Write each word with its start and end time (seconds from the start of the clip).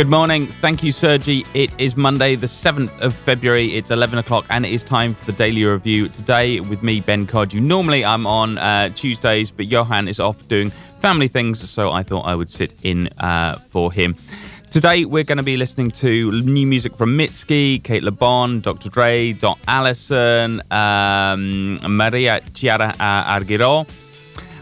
Good 0.00 0.08
morning. 0.08 0.46
Thank 0.46 0.82
you, 0.82 0.92
Sergi. 0.92 1.44
It 1.52 1.78
is 1.78 1.94
Monday, 1.94 2.34
the 2.34 2.46
7th 2.46 2.98
of 3.02 3.14
February. 3.14 3.76
It's 3.76 3.90
11 3.90 4.18
o'clock 4.18 4.46
and 4.48 4.64
it 4.64 4.72
is 4.72 4.82
time 4.82 5.12
for 5.12 5.26
the 5.26 5.36
daily 5.36 5.62
review. 5.62 6.08
Today, 6.08 6.60
with 6.60 6.82
me, 6.82 7.02
Ben 7.02 7.26
Codju. 7.26 7.60
Normally, 7.60 8.02
I'm 8.02 8.26
on 8.26 8.56
uh, 8.56 8.88
Tuesdays, 8.94 9.50
but 9.50 9.66
Johan 9.66 10.08
is 10.08 10.18
off 10.18 10.48
doing 10.48 10.70
family 10.70 11.28
things, 11.28 11.68
so 11.68 11.92
I 11.92 12.02
thought 12.02 12.22
I 12.22 12.34
would 12.34 12.48
sit 12.48 12.72
in 12.82 13.08
uh, 13.18 13.58
for 13.68 13.92
him. 13.92 14.16
Today, 14.70 15.04
we're 15.04 15.22
going 15.22 15.36
to 15.36 15.44
be 15.44 15.58
listening 15.58 15.90
to 15.90 16.32
new 16.32 16.66
music 16.66 16.96
from 16.96 17.18
Mitski, 17.18 17.84
Cate 17.84 18.02
Le 18.02 18.10
Bon, 18.10 18.58
Dr. 18.60 18.88
Dre, 18.88 19.34
Dot 19.34 19.58
Allison, 19.68 20.62
um, 20.70 21.78
Maria 21.94 22.40
Chiara 22.54 22.94
uh, 22.98 23.38
Argiro. 23.38 23.86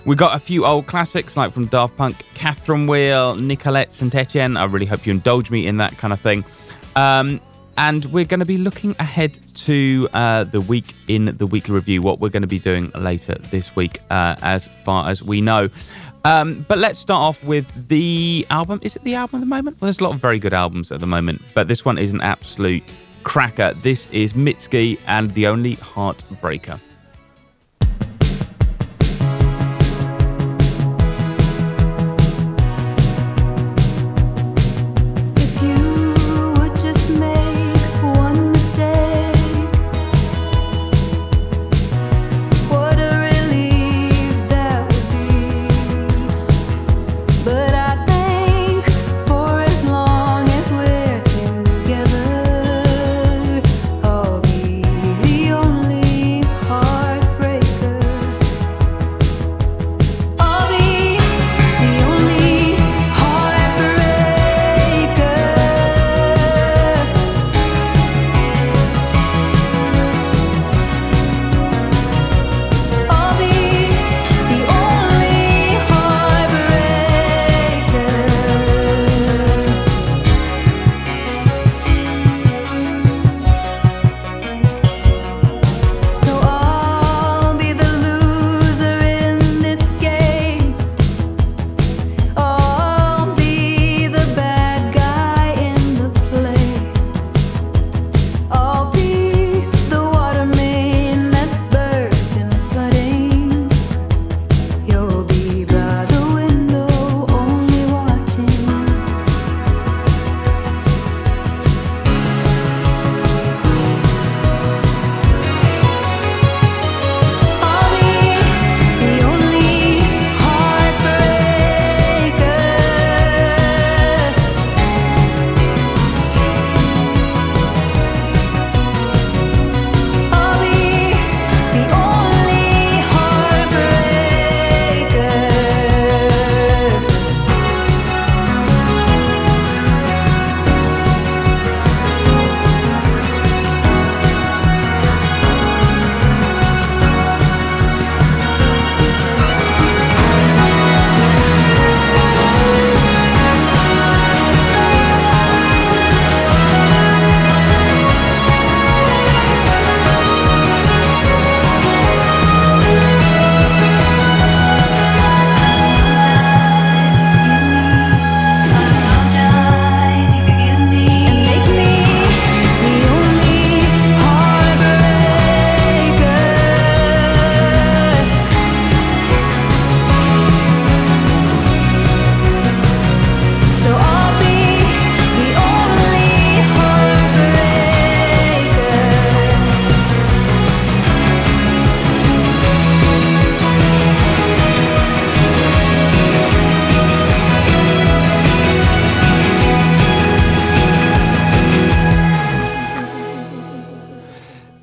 We 0.08 0.16
got 0.16 0.34
a 0.34 0.38
few 0.38 0.64
old 0.64 0.86
classics 0.86 1.36
like 1.36 1.52
from 1.52 1.66
Daft 1.66 1.94
Punk, 1.98 2.24
Catherine 2.32 2.86
Wheel, 2.86 3.36
Nicolette 3.36 3.92
Saint 3.92 4.14
Etienne. 4.14 4.56
I 4.56 4.64
really 4.64 4.86
hope 4.86 5.06
you 5.06 5.12
indulge 5.12 5.50
me 5.50 5.66
in 5.66 5.76
that 5.76 5.98
kind 5.98 6.14
of 6.14 6.20
thing. 6.20 6.46
Um, 6.96 7.42
and 7.76 8.06
we're 8.06 8.24
going 8.24 8.40
to 8.40 8.46
be 8.46 8.56
looking 8.56 8.96
ahead 8.98 9.38
to 9.54 10.08
uh, 10.14 10.44
the 10.44 10.62
week 10.62 10.94
in 11.08 11.26
the 11.36 11.46
weekly 11.46 11.74
review, 11.74 12.00
what 12.00 12.20
we're 12.20 12.30
going 12.30 12.40
to 12.40 12.48
be 12.48 12.58
doing 12.58 12.90
later 12.94 13.34
this 13.50 13.76
week, 13.76 14.00
uh, 14.08 14.36
as 14.40 14.66
far 14.66 15.10
as 15.10 15.22
we 15.22 15.42
know. 15.42 15.68
Um, 16.24 16.64
but 16.66 16.78
let's 16.78 16.98
start 16.98 17.20
off 17.20 17.44
with 17.44 17.88
the 17.88 18.46
album. 18.48 18.80
Is 18.82 18.96
it 18.96 19.04
the 19.04 19.14
album 19.14 19.36
at 19.36 19.40
the 19.40 19.46
moment? 19.46 19.76
Well, 19.78 19.88
there's 19.88 20.00
a 20.00 20.04
lot 20.04 20.14
of 20.14 20.20
very 20.20 20.38
good 20.38 20.54
albums 20.54 20.90
at 20.90 21.00
the 21.00 21.06
moment, 21.06 21.42
but 21.52 21.68
this 21.68 21.84
one 21.84 21.98
is 21.98 22.14
an 22.14 22.22
absolute 22.22 22.94
cracker. 23.24 23.74
This 23.74 24.10
is 24.10 24.32
Mitski 24.32 24.98
and 25.06 25.34
The 25.34 25.48
Only 25.48 25.76
Heartbreaker. 25.76 26.80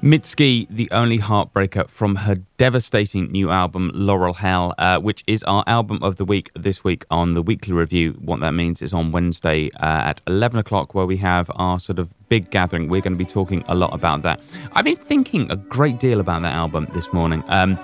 Mitski, 0.06 0.68
the 0.70 0.88
only 0.92 1.18
heartbreaker 1.18 1.90
from 1.90 2.16
her 2.18 2.36
devastating 2.58 3.32
new 3.32 3.50
album, 3.50 3.90
Laurel 3.96 4.36
Hell, 4.36 4.76
uh, 4.78 5.00
which 5.00 5.24
is 5.26 5.42
our 5.46 5.64
album 5.66 5.98
of 6.04 6.18
the 6.18 6.26
week 6.26 6.52
this 6.54 6.84
week 6.84 7.06
on 7.10 7.34
the 7.34 7.42
weekly 7.42 7.74
review. 7.74 8.12
What 8.22 8.40
that 8.42 8.52
means 8.52 8.84
is 8.84 8.94
on 8.94 9.12
Wednesday 9.12 9.72
uh, 9.78 10.04
at 10.06 10.22
11 10.28 10.60
o'clock, 10.60 10.94
where 10.94 11.08
we 11.08 11.18
have 11.18 11.50
our 11.56 11.80
sort 11.80 11.98
of 11.98 12.14
big 12.30 12.52
gathering. 12.52 12.88
We're 12.88 13.02
going 13.02 13.14
to 13.14 13.18
be 13.18 13.26
talking 13.26 13.64
a 13.68 13.74
lot 13.74 13.96
about 13.96 14.22
that. 14.22 14.42
I've 14.74 14.86
been 14.86 14.96
thinking 14.96 15.52
a 15.52 15.56
great 15.56 16.00
deal 16.00 16.20
about 16.20 16.44
that 16.44 16.54
album 16.54 16.88
this 16.94 17.12
morning. 17.12 17.44
Um, 17.48 17.80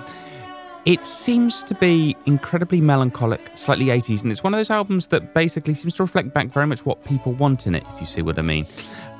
it 0.84 1.04
seems 1.04 1.64
to 1.64 1.74
be 1.74 2.16
incredibly 2.26 2.80
melancholic, 2.80 3.50
slightly 3.54 3.86
80s, 3.86 4.22
and 4.22 4.30
it's 4.30 4.44
one 4.44 4.54
of 4.54 4.58
those 4.58 4.70
albums 4.70 5.08
that 5.08 5.34
basically 5.34 5.74
seems 5.74 5.94
to 5.94 6.04
reflect 6.04 6.32
back 6.34 6.48
very 6.48 6.68
much 6.68 6.86
what 6.86 7.04
people 7.04 7.32
want 7.32 7.66
in 7.66 7.74
it, 7.74 7.84
if 7.94 8.00
you 8.00 8.06
see 8.06 8.22
what 8.22 8.38
I 8.38 8.42
mean. 8.42 8.66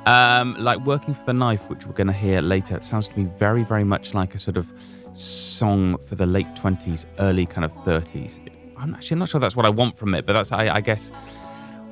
Um, 0.05 0.55
like 0.59 0.79
Working 0.79 1.13
for 1.13 1.23
the 1.25 1.33
Knife, 1.33 1.69
which 1.69 1.85
we're 1.85 1.93
going 1.93 2.07
to 2.07 2.13
hear 2.13 2.41
later, 2.41 2.75
it 2.75 2.83
sounds 2.83 3.07
to 3.07 3.17
me 3.17 3.25
very, 3.39 3.63
very 3.63 3.85
much 3.85 4.13
like 4.13 4.35
a 4.35 4.39
sort 4.39 4.57
of 4.57 4.71
song 5.13 5.97
for 5.99 6.15
the 6.15 6.25
late 6.25 6.47
20s, 6.55 7.05
early 7.19 7.45
kind 7.45 7.63
of 7.63 7.73
30s. 7.85 8.39
I'm 8.77 8.93
actually 8.93 9.19
not 9.19 9.29
sure 9.29 9.39
that's 9.39 9.55
what 9.55 9.65
I 9.65 9.69
want 9.69 9.97
from 9.97 10.13
it, 10.13 10.25
but 10.25 10.33
that's, 10.33 10.51
I, 10.51 10.75
I 10.75 10.81
guess, 10.81 11.11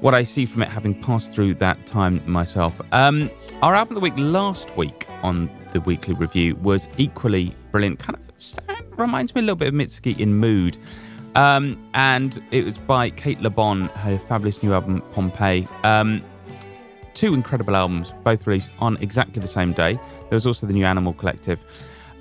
what 0.01 0.13
I 0.13 0.23
see 0.23 0.45
from 0.45 0.61
it, 0.61 0.69
having 0.69 0.99
passed 1.01 1.31
through 1.31 1.55
that 1.55 1.85
time 1.85 2.21
myself. 2.29 2.81
Um, 2.91 3.31
our 3.61 3.75
album 3.75 3.95
of 3.95 4.01
the 4.01 4.09
week 4.09 4.17
last 4.17 4.75
week 4.75 5.07
on 5.23 5.49
the 5.71 5.79
weekly 5.81 6.13
review 6.13 6.55
was 6.55 6.87
equally 6.97 7.55
brilliant. 7.71 7.99
Kind 7.99 8.17
of 8.17 8.97
reminds 8.97 9.33
me 9.33 9.39
a 9.39 9.43
little 9.43 9.55
bit 9.55 9.69
of 9.69 9.73
Mitski 9.73 10.19
in 10.19 10.33
mood. 10.35 10.77
Um, 11.35 11.81
and 11.93 12.43
it 12.51 12.65
was 12.65 12.77
by 12.77 13.09
Cate 13.09 13.41
Le 13.41 13.49
Bon, 13.49 13.85
her 13.87 14.17
fabulous 14.17 14.61
new 14.61 14.73
album 14.73 15.01
Pompeii. 15.13 15.67
Um, 15.83 16.21
two 17.13 17.33
incredible 17.33 17.75
albums, 17.75 18.13
both 18.23 18.45
released 18.47 18.73
on 18.79 18.97
exactly 18.97 19.41
the 19.41 19.47
same 19.47 19.73
day. 19.73 19.93
There 19.93 20.35
was 20.35 20.45
also 20.45 20.67
the 20.67 20.73
new 20.73 20.85
Animal 20.85 21.13
Collective. 21.13 21.63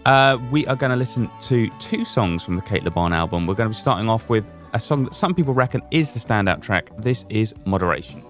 Uh, 0.07 0.39
we 0.51 0.67
are 0.67 0.77
going 0.77 0.91
to 0.91 0.97
listen 0.97 1.31
to 1.43 1.69
two 1.79 2.05
songs 2.05 2.43
from 2.43 2.57
the 2.57 2.63
Cate 2.63 2.85
Le 2.85 2.91
Bon 2.91 3.13
album. 3.13 3.47
We're 3.47 3.55
going 3.55 3.71
to 3.71 3.77
be 3.77 3.81
starting 3.81 4.09
off 4.09 4.29
with 4.29 4.51
a 4.73 4.81
song 4.81 5.05
that 5.05 5.15
some 5.15 5.35
people 5.35 5.53
reckon 5.53 5.83
is 5.91 6.13
the 6.13 6.21
standout 6.21 6.63
track. 6.63 6.91
This 6.99 7.27
is 7.29 7.55
Moderation. 7.65 8.25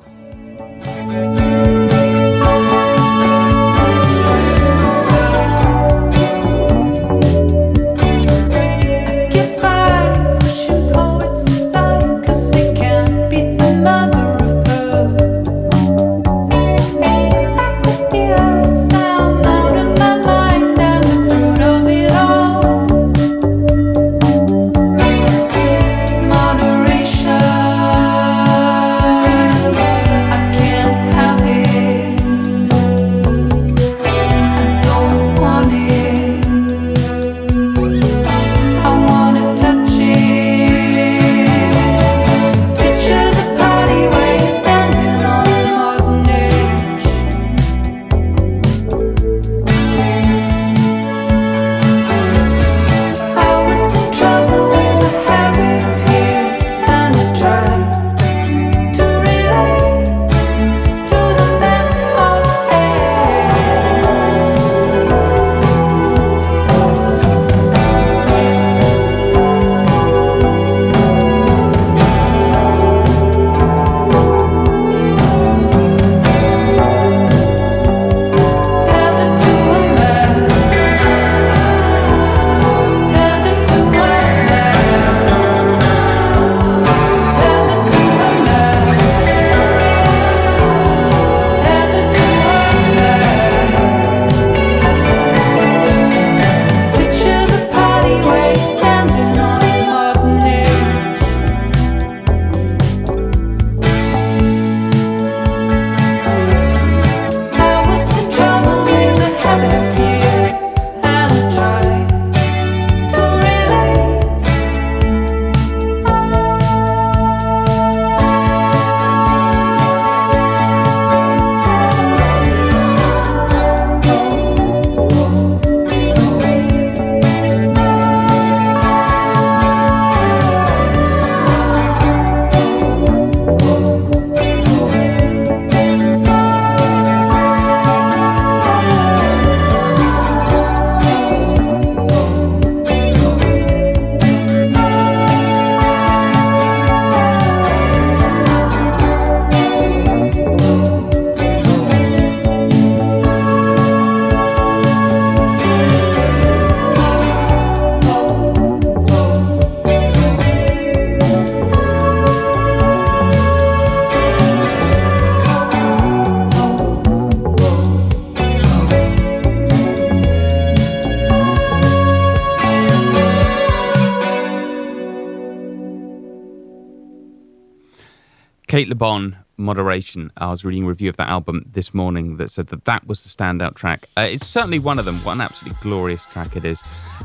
Cate 178.80 178.88
Le 178.88 178.94
Bon, 178.94 179.36
Moderation. 179.58 180.32
I 180.38 180.48
was 180.48 180.64
reading 180.64 180.84
a 180.84 180.86
review 180.86 181.10
of 181.10 181.18
that 181.18 181.28
album 181.28 181.66
this 181.70 181.92
morning 181.92 182.38
that 182.38 182.50
said 182.50 182.68
that 182.68 182.86
that 182.86 183.06
was 183.06 183.22
the 183.22 183.28
standout 183.28 183.74
track. 183.74 184.08
Uh, 184.16 184.22
it's 184.22 184.46
certainly 184.46 184.78
one 184.78 184.98
of 184.98 185.04
them. 185.04 185.16
What 185.16 185.32
an 185.32 185.42
absolutely 185.42 185.78
glorious 185.82 186.24
track 186.24 186.56
it 186.56 186.64
is. 186.64 186.82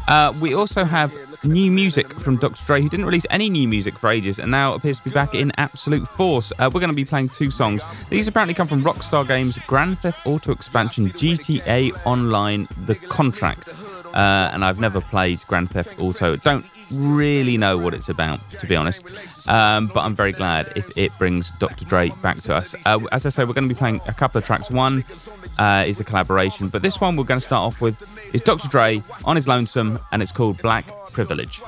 Uh, 0.10 0.34
we 0.42 0.54
also 0.54 0.84
have 0.84 1.14
new 1.46 1.72
music 1.72 2.12
from 2.12 2.36
Dr. 2.36 2.62
Dre, 2.66 2.82
who 2.82 2.90
didn't 2.90 3.06
release 3.06 3.26
any 3.30 3.50
new 3.50 3.70
music 3.70 3.98
for 3.98 4.10
ages 4.10 4.38
and 4.38 4.52
now 4.52 4.74
appears 4.74 4.98
to 4.98 5.06
be 5.06 5.12
back 5.12 5.34
in 5.34 5.54
absolute 5.56 6.06
force. 6.10 6.52
Uh, 6.60 6.70
we're 6.74 6.82
going 6.82 6.90
to 6.90 6.94
be 6.94 7.06
playing 7.06 7.30
two 7.30 7.50
songs. 7.52 7.82
These 8.10 8.28
apparently 8.28 8.54
come 8.54 8.68
from 8.68 8.84
Rockstar 8.84 9.26
Games' 9.26 9.58
Grand 9.60 9.98
Theft 10.00 10.28
Auto 10.28 10.52
expansion 10.52 11.06
GTA 11.12 11.98
Online 12.06 12.68
The 12.86 12.96
Contract. 12.96 13.74
Uh, 14.14 14.50
and 14.52 14.66
I've 14.66 14.82
never 14.82 15.00
played 15.00 15.40
Grand 15.48 15.72
Theft 15.72 16.02
Auto. 16.02 16.36
Don't 16.36 16.66
really 16.92 17.58
know 17.58 17.78
what 17.78 17.94
it's 17.94 18.10
about, 18.10 18.40
to 18.52 18.68
be 18.68 18.76
honest. 18.76 19.04
Um, 19.48 19.88
but 19.88 20.02
I'm 20.02 20.16
very 20.16 20.32
glad 20.32 20.72
if 20.76 20.98
it 20.98 21.12
brings 21.18 21.52
Dr. 21.60 21.86
Dre 21.86 22.10
back 22.22 22.38
to 22.38 22.56
us. 22.56 22.76
Uh, 22.86 23.00
as 23.12 23.26
I 23.26 23.30
say, 23.30 23.44
we're 23.44 23.54
going 23.54 23.68
to 23.68 23.74
be 23.74 23.78
playing 23.78 24.02
a 24.08 24.14
couple 24.14 24.40
of 24.40 24.46
tracks. 24.46 24.70
One 24.70 25.04
uh, 25.58 25.84
is 25.88 26.00
a 26.00 26.04
collaboration, 26.04 26.68
but 26.72 26.82
this 26.82 27.00
one 27.00 27.16
we're 27.16 27.24
going 27.24 27.40
to 27.40 27.46
start 27.46 27.66
off 27.66 27.82
with 27.82 28.02
is 28.34 28.42
Dr. 28.42 28.68
Dre 28.68 29.02
on 29.26 29.36
his 29.36 29.48
lonesome, 29.48 30.00
and 30.12 30.22
it's 30.22 30.32
called 30.32 30.58
Black 30.60 30.86
Privilege. 31.12 31.62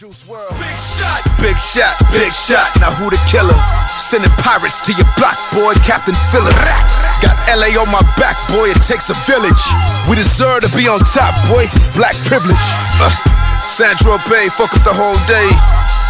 Big 0.00 0.08
shot, 0.08 1.20
big 1.40 1.58
shot, 1.58 1.94
big 2.10 2.32
shot. 2.32 2.72
Now 2.80 2.90
who 2.90 3.10
the 3.10 3.20
killer? 3.28 3.52
Sending 3.86 4.30
pirates 4.38 4.80
to 4.86 4.92
your 4.92 5.04
block, 5.18 5.36
boy, 5.52 5.74
Captain 5.84 6.14
Phillips. 6.32 6.80
Got 7.20 7.36
LA 7.52 7.76
on 7.78 7.90
my 7.92 8.00
back, 8.16 8.36
boy, 8.48 8.70
it 8.70 8.80
takes 8.80 9.10
a 9.10 9.14
village. 9.28 9.60
We 10.08 10.16
deserve 10.16 10.62
to 10.62 10.74
be 10.74 10.88
on 10.88 11.00
top, 11.00 11.36
boy. 11.52 11.66
Black 11.94 12.16
privilege. 12.24 12.56
Uh. 12.96 13.39
Sandro 13.70 14.18
Bay, 14.28 14.48
fuck 14.48 14.74
up 14.74 14.82
the 14.82 14.92
whole 14.92 15.14
day. 15.30 15.48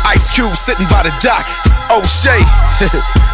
Ice 0.09 0.31
Cube 0.31 0.53
sitting 0.53 0.89
by 0.89 1.03
the 1.05 1.13
dock. 1.21 1.45
O'Shea. 1.93 2.41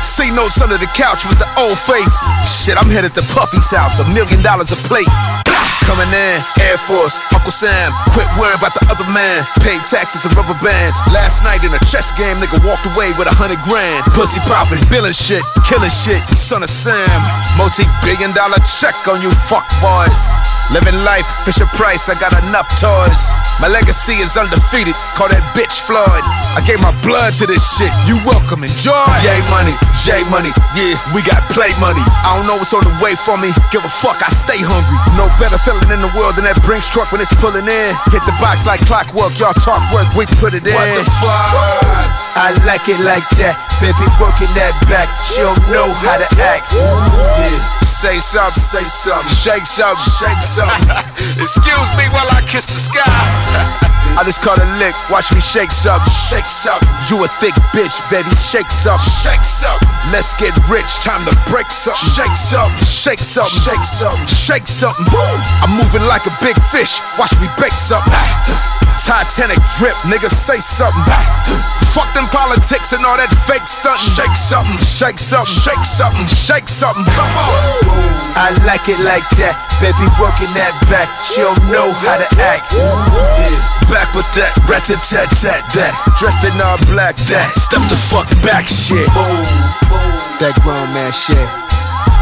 See 0.02 0.34
notes 0.34 0.60
under 0.60 0.76
the 0.76 0.86
couch 0.86 1.24
with 1.26 1.38
the 1.38 1.48
old 1.56 1.78
face. 1.78 2.18
Shit, 2.44 2.76
I'm 2.76 2.90
headed 2.90 3.14
to 3.14 3.22
Puffy's 3.32 3.70
house, 3.70 4.00
a 4.00 4.08
million 4.12 4.42
dollars 4.42 4.72
a 4.72 4.76
plate. 4.76 5.06
Coming 5.86 6.10
in. 6.10 6.36
Air 6.66 6.76
Force, 6.82 7.22
Uncle 7.30 7.54
Sam, 7.54 7.94
quit 8.10 8.26
worrying 8.34 8.58
about 8.58 8.74
the 8.74 8.82
other 8.90 9.06
man. 9.06 9.46
Paid 9.62 9.86
taxes 9.86 10.26
and 10.26 10.34
rubber 10.34 10.58
bands. 10.58 10.98
Last 11.14 11.46
night 11.46 11.62
in 11.62 11.70
a 11.70 11.80
chess 11.86 12.10
game, 12.18 12.36
nigga 12.42 12.58
walked 12.66 12.84
away 12.90 13.14
with 13.14 13.30
a 13.30 13.34
hundred 13.34 13.62
grand. 13.62 14.02
Pussy 14.10 14.42
popping, 14.50 14.82
billing 14.90 15.14
shit, 15.14 15.46
killing 15.62 15.92
shit. 15.92 16.18
Son 16.34 16.66
of 16.66 16.68
Sam, 16.68 17.22
multi 17.54 17.86
billion 18.02 18.34
dollar 18.34 18.58
check 18.66 18.98
on 19.06 19.22
you 19.22 19.30
fuck 19.46 19.64
boys. 19.78 20.18
Living 20.74 20.98
life, 21.06 21.26
Fisher 21.46 21.70
Price, 21.78 22.10
I 22.10 22.18
got 22.18 22.34
enough 22.42 22.66
toys. 22.82 23.30
My 23.62 23.70
legacy 23.70 24.18
is 24.18 24.34
undefeated, 24.34 24.98
call 25.14 25.30
that 25.30 25.42
bitch 25.54 25.86
Floyd. 25.86 26.26
I 26.58 26.60
gave 26.66 26.82
my 26.82 26.90
blood 27.06 27.38
to 27.38 27.46
this 27.46 27.62
shit, 27.62 27.94
you 28.10 28.18
welcome, 28.26 28.66
enjoy. 28.66 29.06
J 29.22 29.30
money, 29.54 29.70
J 30.02 30.26
money, 30.26 30.50
yeah, 30.74 30.98
we 31.14 31.22
got 31.22 31.38
play 31.54 31.70
money. 31.78 32.02
I 32.26 32.34
don't 32.34 32.50
know 32.50 32.58
what's 32.58 32.74
on 32.74 32.82
the 32.82 32.90
way 32.98 33.14
for 33.14 33.38
me, 33.38 33.54
give 33.70 33.86
a 33.86 33.92
fuck, 33.92 34.18
I 34.18 34.30
stay 34.34 34.58
hungry. 34.58 34.98
No 35.14 35.30
better 35.38 35.54
feeling 35.62 35.75
in 35.92 36.00
the 36.00 36.12
world 36.16 36.36
than 36.36 36.44
that 36.44 36.60
Brinks 36.62 36.88
truck 36.88 37.12
when 37.12 37.20
it's 37.20 37.34
pulling 37.36 37.68
in. 37.68 37.90
Hit 38.12 38.24
the 38.24 38.36
box 38.40 38.64
like 38.64 38.80
clockwork, 38.86 39.36
y'all 39.38 39.56
talk 39.56 39.82
work, 39.92 40.08
we 40.16 40.24
put 40.40 40.54
it 40.54 40.64
in. 40.64 40.74
What 40.74 40.88
the 40.96 41.04
fuck? 41.20 41.50
I 42.36 42.56
like 42.64 42.88
it 42.88 43.00
like 43.04 43.24
that, 43.40 43.56
baby 43.80 44.06
working 44.20 44.50
that 44.56 44.72
back, 44.88 45.08
she 45.20 45.40
don't 45.42 45.58
know 45.72 45.88
how 46.04 46.20
to 46.20 46.28
act. 46.40 46.68
Yeah. 46.72 47.84
Say 47.84 48.20
something, 48.20 48.62
say 48.62 48.84
something, 48.88 49.28
shake 49.28 49.66
something, 49.66 50.04
shake 50.20 50.42
something. 50.42 50.88
Excuse 51.40 51.90
me 51.96 52.04
while 52.12 52.28
I 52.32 52.44
kiss 52.46 52.66
the 52.66 52.76
sky. 52.76 53.92
I 54.16 54.24
just 54.24 54.40
caught 54.40 54.56
a 54.56 54.64
lick, 54.80 54.96
watch 55.12 55.28
me 55.36 55.44
shake 55.44 55.68
something, 55.68 56.08
shake 56.08 56.48
something. 56.48 56.88
You 57.12 57.20
a 57.20 57.28
thick 57.36 57.52
bitch, 57.76 58.00
baby, 58.08 58.32
shake 58.32 58.72
something, 58.72 59.04
shake 59.20 59.44
something. 59.44 59.84
Let's 60.08 60.32
get 60.40 60.56
rich, 60.72 60.88
time 61.04 61.20
to 61.28 61.36
break 61.52 61.68
something, 61.68 62.00
shake 62.16 62.32
something, 62.32 62.80
shake 62.80 63.20
something, 63.20 63.52
shake 63.60 63.84
something, 63.84 64.26
shake 64.26 64.66
something. 64.66 65.04
Boom. 65.12 65.38
I'm 65.60 65.76
moving 65.76 66.00
like 66.08 66.24
a 66.24 66.32
big 66.40 66.56
fish, 66.72 66.96
watch 67.20 67.36
me 67.44 67.52
bake 67.60 67.76
something. 67.76 68.08
Titanic 68.96 69.60
drip, 69.76 69.94
nigga, 70.08 70.32
say 70.32 70.64
something. 70.64 71.04
Fuck 71.92 72.08
them 72.16 72.24
politics 72.32 72.96
and 72.96 73.04
all 73.04 73.20
that 73.20 73.28
fake 73.44 73.68
stunting. 73.68 74.00
Shake 74.16 74.32
something, 74.32 74.80
shake 74.80 75.20
something, 75.20 75.52
shake 75.60 75.84
something, 75.84 76.26
shake 76.32 76.68
something. 76.68 77.04
Come 77.12 77.32
on. 77.36 77.52
I 78.32 78.56
like 78.64 78.88
it 78.88 78.96
like 79.04 79.28
that, 79.36 79.60
baby, 79.84 80.08
working 80.16 80.48
that 80.56 80.72
back. 80.88 81.12
She 81.20 81.44
don't 81.44 81.60
know 81.68 81.92
how 81.92 82.16
to 82.16 82.28
act. 82.40 82.72
Yeah. 82.72 83.76
Back 83.86 84.05
with 84.14 84.28
that, 84.36 84.52
rat 84.68 84.84
tat 84.84 85.00
tat 85.02 85.28
tat 85.32 85.62
that. 85.74 85.92
Dressed 86.18 86.44
in 86.44 86.54
all 86.60 86.78
black, 86.90 87.16
that. 87.32 87.48
Step 87.56 87.82
the 87.88 87.96
fuck 87.96 88.28
back, 88.44 88.68
shit. 88.68 89.08
That 90.38 90.52
grown 90.62 90.90
man 90.92 91.12
shit, 91.12 91.38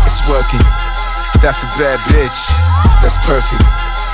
it's 0.06 0.22
working. 0.30 0.62
That's 1.42 1.66
a 1.66 1.68
bad 1.76 1.98
bitch. 2.08 2.38
That's 3.02 3.18
perfect. 3.26 3.64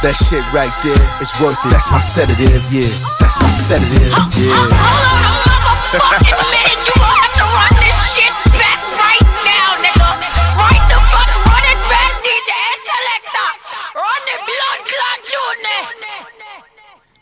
That 0.00 0.16
shit 0.16 0.40
right 0.50 0.72
there 0.80 1.04
is 1.20 1.30
worth 1.38 1.60
it. 1.60 1.70
That's 1.70 1.92
my 1.92 2.00
sedative, 2.00 2.64
yeah. 2.72 2.88
That's 3.20 3.36
my 3.44 3.52
sedative, 3.52 4.16
yeah. 4.34 4.56
Hold 4.56 4.72
on, 4.72 4.80
hold 4.80 5.60
on, 5.60 5.76
a 5.76 6.00
fucking 6.00 6.40
minute. 6.40 6.80
You 6.88 6.94
gon' 6.96 7.12
have 7.20 7.34
to 7.36 7.44
run 7.44 7.74
this 7.84 8.00
shit 8.16 8.29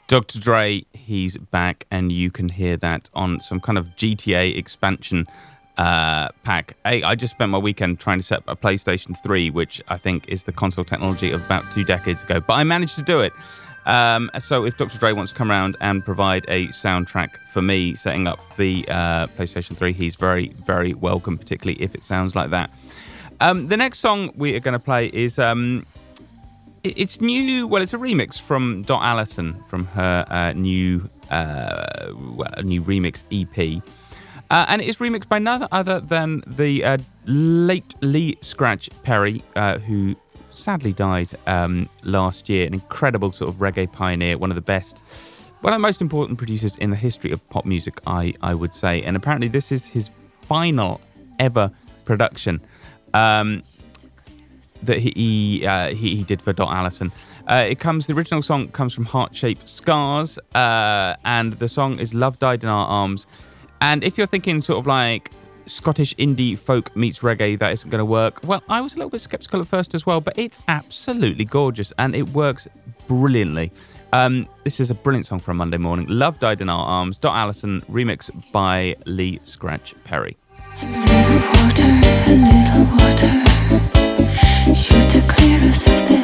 Dr. 0.08 0.40
Dre, 0.40 0.86
he's 0.94 1.36
back, 1.36 1.84
and 1.90 2.10
you 2.10 2.30
can 2.30 2.48
hear 2.48 2.78
that 2.78 3.10
on 3.12 3.40
some 3.40 3.60
kind 3.60 3.76
of 3.76 3.88
GTA 3.88 4.56
expansion 4.56 5.26
uh, 5.76 6.30
pack. 6.44 6.78
Hey, 6.82 7.02
I 7.02 7.14
just 7.14 7.34
spent 7.34 7.50
my 7.50 7.58
weekend 7.58 8.00
trying 8.00 8.18
to 8.18 8.24
set 8.24 8.38
up 8.38 8.48
a 8.48 8.56
PlayStation 8.56 9.22
3, 9.22 9.50
which 9.50 9.82
I 9.88 9.98
think 9.98 10.26
is 10.26 10.44
the 10.44 10.52
console 10.52 10.82
technology 10.82 11.30
of 11.30 11.44
about 11.44 11.62
two 11.74 11.84
decades 11.84 12.22
ago, 12.22 12.40
but 12.40 12.54
I 12.54 12.64
managed 12.64 12.94
to 12.94 13.02
do 13.02 13.20
it. 13.20 13.34
Um, 13.84 14.30
so 14.38 14.64
if 14.64 14.78
Dr. 14.78 14.98
Dre 14.98 15.12
wants 15.12 15.32
to 15.32 15.38
come 15.38 15.50
around 15.50 15.76
and 15.82 16.02
provide 16.02 16.46
a 16.48 16.68
soundtrack 16.68 17.36
for 17.52 17.60
me 17.60 17.94
setting 17.94 18.26
up 18.26 18.40
the 18.56 18.86
uh, 18.88 19.26
PlayStation 19.26 19.76
3, 19.76 19.92
he's 19.92 20.16
very, 20.16 20.48
very 20.64 20.94
welcome, 20.94 21.36
particularly 21.36 21.82
if 21.82 21.94
it 21.94 22.02
sounds 22.02 22.34
like 22.34 22.48
that. 22.48 22.70
Um, 23.40 23.68
the 23.68 23.76
next 23.76 23.98
song 23.98 24.32
we 24.34 24.56
are 24.56 24.60
going 24.60 24.72
to 24.72 24.78
play 24.78 25.08
is 25.08 25.38
um, 25.38 25.84
it's 26.84 27.20
new. 27.20 27.66
Well, 27.66 27.82
it's 27.82 27.94
a 27.94 27.98
remix 27.98 28.40
from 28.40 28.82
Dot 28.82 29.02
Allison 29.02 29.62
from 29.68 29.86
her 29.86 30.24
uh, 30.28 30.52
new 30.52 31.08
uh, 31.30 32.12
well, 32.14 32.52
new 32.62 32.82
remix 32.82 33.22
EP. 33.30 33.82
Uh, 34.50 34.64
and 34.68 34.80
it 34.80 34.88
is 34.88 34.96
remixed 34.96 35.28
by 35.28 35.38
none 35.38 35.68
other 35.72 36.00
than 36.00 36.42
the 36.46 36.82
uh, 36.82 36.98
late 37.26 37.94
Lee 38.00 38.38
Scratch 38.40 38.88
Perry, 39.02 39.42
uh, 39.56 39.78
who 39.78 40.16
sadly 40.50 40.92
died 40.92 41.30
um, 41.46 41.88
last 42.02 42.48
year. 42.48 42.66
An 42.66 42.72
incredible 42.72 43.32
sort 43.32 43.50
of 43.50 43.56
reggae 43.56 43.90
pioneer, 43.92 44.38
one 44.38 44.50
of 44.50 44.54
the 44.54 44.62
best, 44.62 45.02
one 45.60 45.72
of 45.72 45.78
the 45.78 45.82
most 45.82 46.00
important 46.00 46.38
producers 46.38 46.76
in 46.76 46.90
the 46.90 46.96
history 46.96 47.30
of 47.30 47.46
pop 47.50 47.66
music, 47.66 48.00
I, 48.06 48.32
I 48.42 48.54
would 48.54 48.72
say. 48.72 49.02
And 49.02 49.16
apparently, 49.16 49.48
this 49.48 49.70
is 49.70 49.84
his 49.84 50.08
final 50.40 51.00
ever 51.38 51.70
production 52.06 52.60
um, 53.12 53.62
that 54.82 54.98
he 54.98 55.66
uh, 55.66 55.88
he 55.88 56.16
he 56.16 56.24
did 56.24 56.42
for 56.42 56.52
Dot 56.52 56.70
Allison. 56.70 57.12
Uh, 57.48 57.66
it 57.68 57.80
comes. 57.80 58.06
The 58.06 58.14
original 58.14 58.42
song 58.42 58.68
comes 58.68 58.94
from 58.94 59.04
Heart 59.04 59.34
Shaped 59.34 59.68
Scars, 59.68 60.38
uh, 60.54 61.16
and 61.24 61.54
the 61.54 61.68
song 61.68 61.98
is 61.98 62.14
"Love 62.14 62.38
Died 62.38 62.62
in 62.62 62.68
Our 62.68 62.86
Arms." 62.86 63.26
And 63.80 64.02
if 64.02 64.18
you're 64.18 64.26
thinking 64.26 64.60
sort 64.60 64.78
of 64.78 64.86
like 64.86 65.30
Scottish 65.66 66.14
indie 66.16 66.58
folk 66.58 66.94
meets 66.96 67.20
reggae, 67.20 67.58
that 67.58 67.72
isn't 67.72 67.90
going 67.90 68.00
to 68.00 68.04
work. 68.04 68.40
Well, 68.42 68.62
I 68.68 68.80
was 68.80 68.94
a 68.94 68.96
little 68.96 69.10
bit 69.10 69.20
skeptical 69.20 69.60
at 69.60 69.66
first 69.66 69.94
as 69.94 70.04
well, 70.06 70.20
but 70.20 70.38
it's 70.38 70.58
absolutely 70.66 71.44
gorgeous 71.44 71.92
and 71.98 72.14
it 72.14 72.28
works 72.30 72.66
brilliantly. 73.06 73.70
Um, 74.12 74.48
this 74.64 74.80
is 74.80 74.90
a 74.90 74.94
brilliant 74.94 75.26
song 75.26 75.38
for 75.38 75.50
a 75.50 75.54
Monday 75.54 75.76
morning. 75.76 76.06
Love 76.08 76.38
Died 76.38 76.60
in 76.60 76.68
Our 76.68 76.84
Arms. 76.84 77.18
Dot 77.18 77.36
Allison, 77.36 77.82
remix 77.82 78.30
by 78.52 78.96
Lee 79.06 79.38
Scratch 79.44 79.94
Perry. 80.04 80.36
A 80.80 80.86
little 80.86 81.40
water, 81.52 81.84
a 82.26 82.34
little 82.34 82.84
water. 82.96 84.07
Should 84.74 85.08
to 85.10 85.20
clear 85.26 85.60
us 85.60 85.86
of 85.86 86.17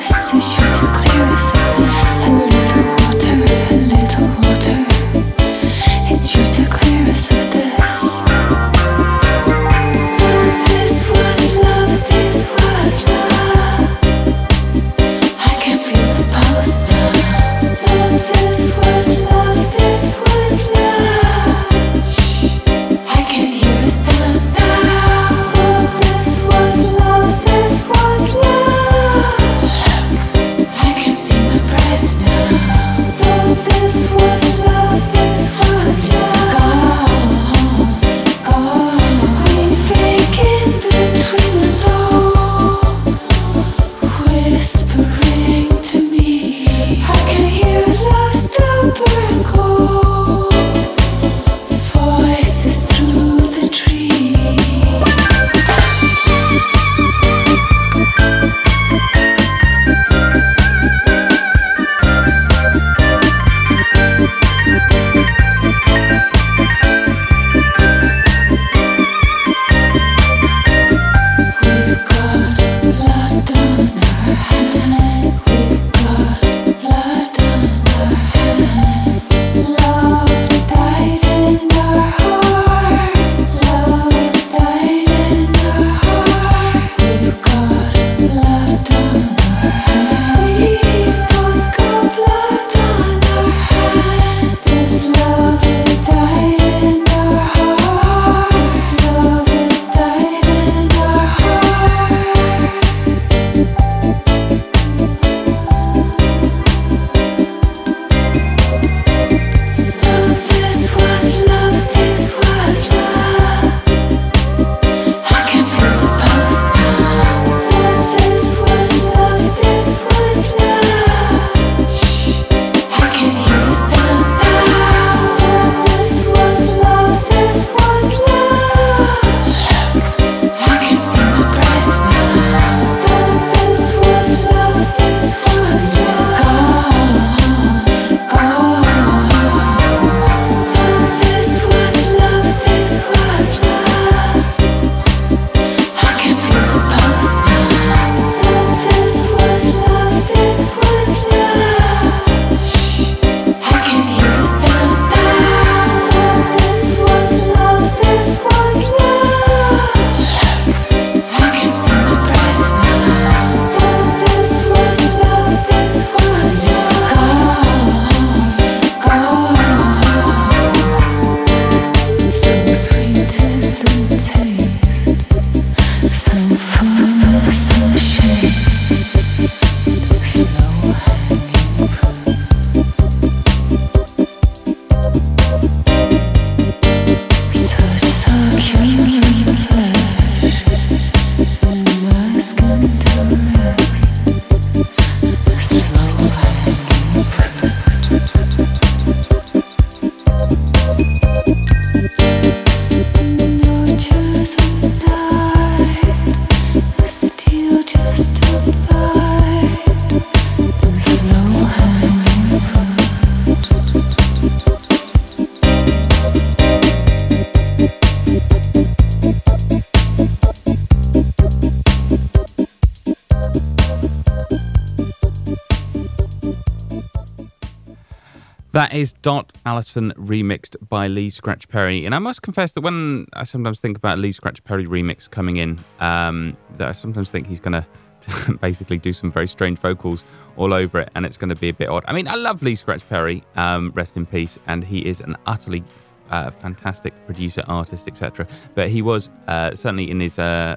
That 228.75 228.93
is 228.93 229.13
Dot 229.13 229.53
Allison 229.65 230.13
remixed 230.17 230.77
by 230.89 231.07
Lee 231.07 231.31
Scratch 231.31 231.69
Perry. 231.69 232.05
And 232.05 232.13
I 232.13 232.19
must 232.19 232.43
confess 232.43 232.73
that 232.73 232.81
when 232.81 233.25
I 233.35 233.45
sometimes 233.45 233.81
think 233.81 233.97
about 233.97 234.19
Lee 234.19 234.33
Scratch 234.33 234.65
Perry 234.65 234.85
remix 234.85 235.31
coming 235.31 235.59
in, 235.59 235.79
um, 236.01 236.57
that 236.77 236.89
I 236.89 236.91
sometimes 236.91 237.31
think 237.31 237.47
he's 237.47 237.61
going 237.61 237.81
to 238.27 238.59
basically 238.61 238.99
do 238.99 239.13
some 239.13 239.31
very 239.31 239.47
strange 239.47 239.79
vocals 239.79 240.25
all 240.57 240.75
over 240.75 240.99
it 240.99 241.09
and 241.15 241.25
it's 241.25 241.37
going 241.37 241.51
to 241.51 241.55
be 241.55 241.69
a 241.69 241.73
bit 241.73 241.89
odd. 241.89 242.03
I 242.09 242.13
mean, 242.13 242.27
I 242.27 242.35
love 242.35 242.65
Lee 242.65 242.75
Scratch 242.75 243.09
Perry, 243.09 243.45
um, 243.55 243.93
rest 243.95 244.17
in 244.17 244.27
peace, 244.27 244.59
and 244.67 244.83
he 244.83 245.07
is 245.07 245.21
an 245.21 245.37
utterly 245.47 245.85
uh, 246.31 246.51
fantastic 246.51 247.15
producer, 247.27 247.63
artist, 247.69 248.09
etc. 248.09 248.45
But 248.75 248.91
he 248.91 249.03
was 249.03 249.31
uh, 249.47 249.77
certainly 249.77 250.11
in 250.11 250.19
his 250.19 250.37
uh, 250.37 250.75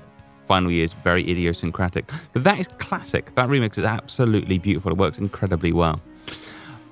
final 0.48 0.70
years 0.70 0.94
very 0.94 1.28
idiosyncratic. 1.28 2.12
But 2.34 2.44
that 2.44 2.60
is 2.60 2.68
classic. 2.78 3.34
That 3.34 3.50
remix 3.50 3.80
is 3.80 3.86
absolutely 3.86 4.60
beautiful. 4.60 4.92
It 4.92 5.00
works 5.00 5.18
incredibly 5.18 5.74
well. 5.74 6.00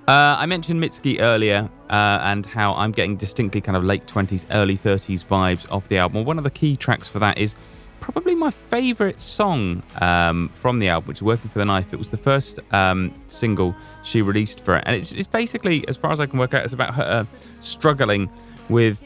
Uh, 0.08 0.38
I 0.38 0.46
mentioned 0.46 0.84
Mitski 0.84 1.20
earlier 1.20 1.68
uh, 1.90 2.20
and 2.22 2.46
how 2.46 2.76
I'm 2.76 2.92
getting 2.92 3.16
distinctly 3.16 3.60
kind 3.60 3.76
of 3.76 3.84
late 3.84 4.06
20s, 4.06 4.46
early 4.52 4.78
30s 4.78 5.26
vibes 5.26 5.66
off 5.72 5.88
the 5.88 5.98
album. 5.98 6.26
One 6.26 6.38
of 6.38 6.44
the 6.44 6.52
key 6.52 6.78
tracks 6.78 7.08
for 7.08 7.18
that 7.20 7.40
is 7.40 7.56
probably 8.02 8.36
my 8.36 8.52
favourite 8.52 9.20
song 9.20 9.82
um, 10.02 10.50
from 10.62 10.78
the 10.78 10.90
album, 10.90 11.08
which 11.08 11.18
is 11.18 11.24
Working 11.24 11.50
for 11.50 11.58
the 11.58 11.66
Knife. 11.66 11.92
It 11.92 11.98
was 11.98 12.12
the 12.12 12.18
first 12.18 12.72
um, 12.72 13.12
single 13.30 13.76
she 14.04 14.22
released 14.22 14.60
for 14.60 14.78
it. 14.78 14.84
And 14.86 14.96
it's, 14.96 15.12
it's 15.12 15.28
basically, 15.28 15.88
as 15.88 15.98
far 15.98 16.12
as 16.12 16.20
I 16.20 16.28
can 16.28 16.38
work 16.38 16.54
out, 16.54 16.64
it's 16.64 16.74
about 16.74 16.94
her 16.94 17.04
uh, 17.04 17.26
struggling 17.62 18.30
with 18.70 19.04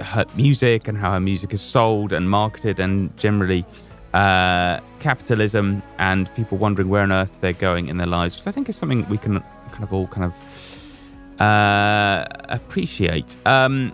her 0.00 0.24
music 0.34 0.88
and 0.88 0.96
how 0.96 1.12
her 1.12 1.20
music 1.20 1.52
is 1.52 1.60
sold 1.60 2.14
and 2.14 2.30
marketed 2.30 2.80
and 2.80 3.14
generally 3.18 3.66
uh, 4.14 4.80
capitalism 5.00 5.82
and 5.98 6.34
people 6.34 6.56
wondering 6.56 6.88
where 6.88 7.02
on 7.02 7.12
earth 7.12 7.30
they're 7.42 7.52
going 7.52 7.88
in 7.88 7.98
their 7.98 8.06
lives, 8.06 8.38
which 8.38 8.46
I 8.46 8.52
think 8.52 8.70
is 8.70 8.76
something 8.76 9.06
we 9.10 9.18
can 9.18 9.42
kind 9.82 9.84
of 9.84 9.92
all 9.92 10.06
kind 10.06 10.32
of 10.32 11.40
uh, 11.40 12.26
appreciate. 12.48 13.36
Um, 13.46 13.92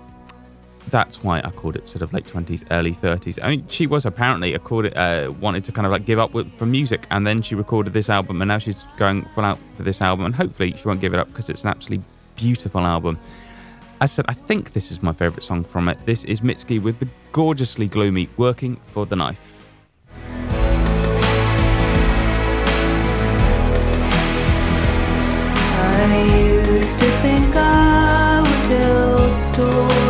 that's 0.91 1.23
why 1.23 1.41
I 1.45 1.51
called 1.51 1.77
it 1.77 1.87
sort 1.87 2.03
of 2.03 2.13
late 2.15 2.27
twenties, 2.27 2.65
early 2.71 2.95
thirties. 2.95 3.39
I 3.43 3.51
mean, 3.51 3.65
she 3.69 3.87
was 3.87 4.07
apparently 4.07 4.55
accorded, 4.55 4.97
uh, 4.97 5.33
wanted 5.39 5.65
to 5.65 5.73
kind 5.73 5.87
of 5.87 5.93
like 5.93 6.07
give 6.07 6.19
up 6.19 6.33
with, 6.33 6.47
music, 6.63 7.07
and 7.11 7.27
then 7.27 7.43
she 7.43 7.55
recorded 7.55 7.93
this 7.93 8.09
album, 8.09 8.41
and 8.41 8.49
now 8.49 8.59
she's 8.59 8.85
going 8.97 9.25
full 9.35 9.45
out 9.45 9.59
for 9.77 9.83
this 9.83 10.01
album, 10.01 10.27
and 10.27 10.35
hopefully 10.35 10.75
she 10.77 10.89
won't 10.89 11.01
give 11.01 11.13
it 11.13 11.21
up 11.21 11.29
because 11.29 11.51
it's 11.51 11.63
an 11.63 11.71
absolutely 11.71 12.05
beautiful 12.37 12.81
album. 12.81 13.19
I 14.01 14.07
said, 14.07 14.27
I 14.29 14.35
think 14.35 14.73
this 14.73 14.91
is 14.91 15.03
my 15.03 15.13
favourite 15.13 15.43
song 15.43 15.65
from 15.65 15.89
it. 15.89 15.99
This 16.07 16.25
is 16.25 16.41
Mitski 16.41 16.81
with 16.81 17.01
the 17.01 17.09
gorgeously 17.33 17.89
gloomy 17.89 18.29
"Working 18.37 18.77
for 18.93 19.05
the 19.05 19.17
Knife." 19.17 19.67
I 26.11 26.23
used 26.71 26.99
to 27.01 27.05
think 27.23 27.55
I 27.55 28.41
would 28.41 28.65
tell 28.65 29.31
stories, 29.31 30.08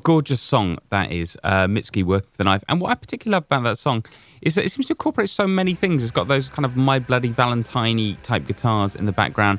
gorgeous 0.00 0.40
song 0.40 0.78
that 0.90 1.12
is, 1.12 1.38
uh, 1.44 1.66
Mitski 1.66 2.04
working 2.04 2.28
for 2.30 2.38
the 2.38 2.44
knife. 2.44 2.64
And 2.68 2.80
what 2.80 2.90
I 2.90 2.94
particularly 2.94 3.36
love 3.36 3.44
about 3.44 3.62
that 3.64 3.78
song 3.78 4.04
is 4.42 4.54
that 4.54 4.64
it 4.64 4.72
seems 4.72 4.86
to 4.86 4.94
incorporate 4.94 5.28
so 5.28 5.46
many 5.46 5.74
things. 5.74 6.02
It's 6.02 6.10
got 6.10 6.28
those 6.28 6.48
kind 6.48 6.64
of 6.64 6.76
My 6.76 6.98
Bloody 6.98 7.28
Valentine 7.28 8.16
type 8.22 8.46
guitars 8.46 8.94
in 8.94 9.06
the 9.06 9.12
background 9.12 9.58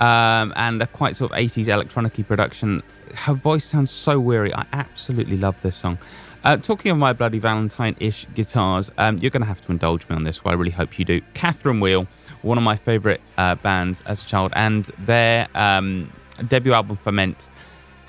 um, 0.00 0.52
and 0.56 0.82
a 0.82 0.86
quite 0.86 1.16
sort 1.16 1.32
of 1.32 1.38
80s 1.38 1.68
electronic 1.68 2.14
production. 2.26 2.82
Her 3.14 3.34
voice 3.34 3.64
sounds 3.64 3.90
so 3.90 4.18
weary. 4.18 4.52
I 4.54 4.66
absolutely 4.72 5.36
love 5.36 5.56
this 5.62 5.76
song. 5.76 5.98
Uh, 6.44 6.56
talking 6.56 6.90
of 6.90 6.98
My 6.98 7.12
Bloody 7.12 7.38
Valentine 7.38 7.94
ish 8.00 8.26
guitars, 8.34 8.90
um, 8.98 9.18
you're 9.18 9.30
going 9.30 9.42
to 9.42 9.46
have 9.46 9.64
to 9.64 9.70
indulge 9.70 10.08
me 10.08 10.16
on 10.16 10.24
this, 10.24 10.40
I 10.44 10.54
really 10.54 10.72
hope 10.72 10.98
you 10.98 11.04
do. 11.04 11.20
Catherine 11.34 11.78
Wheel, 11.78 12.08
one 12.42 12.58
of 12.58 12.64
my 12.64 12.74
favourite 12.74 13.20
uh, 13.38 13.54
bands 13.54 14.02
as 14.06 14.24
a 14.24 14.26
child, 14.26 14.52
and 14.56 14.86
their 14.98 15.46
um, 15.54 16.12
debut 16.48 16.72
album, 16.72 16.96
Ferment 16.96 17.46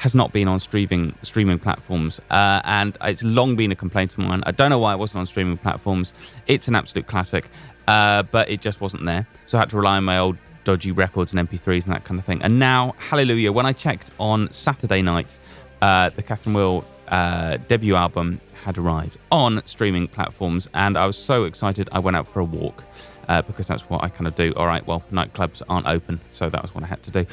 has 0.03 0.13
not 0.13 0.33
been 0.33 0.49
on 0.49 0.59
streaming 0.59 1.15
streaming 1.21 1.57
platforms, 1.57 2.19
uh, 2.29 2.59
and 2.65 2.97
it's 3.03 3.23
long 3.23 3.55
been 3.55 3.71
a 3.71 3.75
complaint 3.75 4.11
of 4.11 4.17
mine. 4.17 4.43
I 4.45 4.51
don't 4.51 4.69
know 4.69 4.77
why 4.77 4.93
it 4.93 4.99
wasn't 4.99 5.19
on 5.21 5.27
streaming 5.27 5.57
platforms. 5.57 6.11
It's 6.45 6.67
an 6.67 6.75
absolute 6.75 7.07
classic, 7.07 7.47
uh, 7.87 8.23
but 8.23 8.49
it 8.49 8.59
just 8.59 8.81
wasn't 8.81 9.05
there. 9.05 9.25
So 9.47 9.57
I 9.57 9.61
had 9.61 9.69
to 9.69 9.77
rely 9.77 9.95
on 9.95 10.03
my 10.03 10.17
old 10.17 10.35
dodgy 10.65 10.91
records 10.91 11.31
and 11.31 11.49
MP3s 11.49 11.85
and 11.85 11.93
that 11.93 12.03
kind 12.03 12.19
of 12.19 12.25
thing. 12.25 12.41
And 12.41 12.59
now, 12.59 12.95
hallelujah! 12.97 13.53
When 13.53 13.65
I 13.65 13.71
checked 13.71 14.11
on 14.19 14.51
Saturday 14.51 15.01
night, 15.01 15.37
uh, 15.81 16.09
the 16.09 16.21
Catherine 16.21 16.53
Wheel 16.53 16.83
uh, 17.07 17.55
debut 17.69 17.95
album 17.95 18.41
had 18.65 18.77
arrived 18.77 19.17
on 19.31 19.61
streaming 19.65 20.09
platforms, 20.09 20.67
and 20.73 20.97
I 20.97 21.05
was 21.05 21.17
so 21.17 21.45
excited. 21.45 21.87
I 21.93 21.99
went 21.99 22.17
out 22.17 22.27
for 22.27 22.41
a 22.41 22.43
walk 22.43 22.83
uh, 23.29 23.41
because 23.41 23.67
that's 23.67 23.83
what 23.83 24.03
I 24.03 24.09
kind 24.09 24.27
of 24.27 24.35
do. 24.35 24.51
All 24.57 24.67
right, 24.67 24.85
well, 24.85 25.01
nightclubs 25.13 25.61
aren't 25.69 25.87
open, 25.87 26.19
so 26.29 26.49
that 26.49 26.61
was 26.61 26.75
what 26.75 26.83
I 26.83 26.87
had 26.87 27.03
to 27.03 27.11
do. 27.11 27.25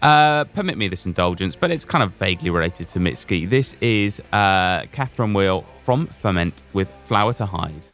Uh, 0.00 0.44
permit 0.44 0.78
me 0.78 0.86
this 0.88 1.06
indulgence, 1.06 1.56
but 1.56 1.70
it's 1.70 1.84
kind 1.84 2.04
of 2.04 2.12
vaguely 2.14 2.50
related 2.50 2.88
to 2.88 2.98
Mitski. 2.98 3.48
This 3.48 3.74
is 3.80 4.20
uh, 4.32 4.84
Catherine 4.92 5.34
Wheel 5.34 5.64
from 5.84 6.06
Ferment 6.06 6.62
with 6.72 6.90
Flower 7.04 7.32
to 7.34 7.46
Hide. 7.46 7.88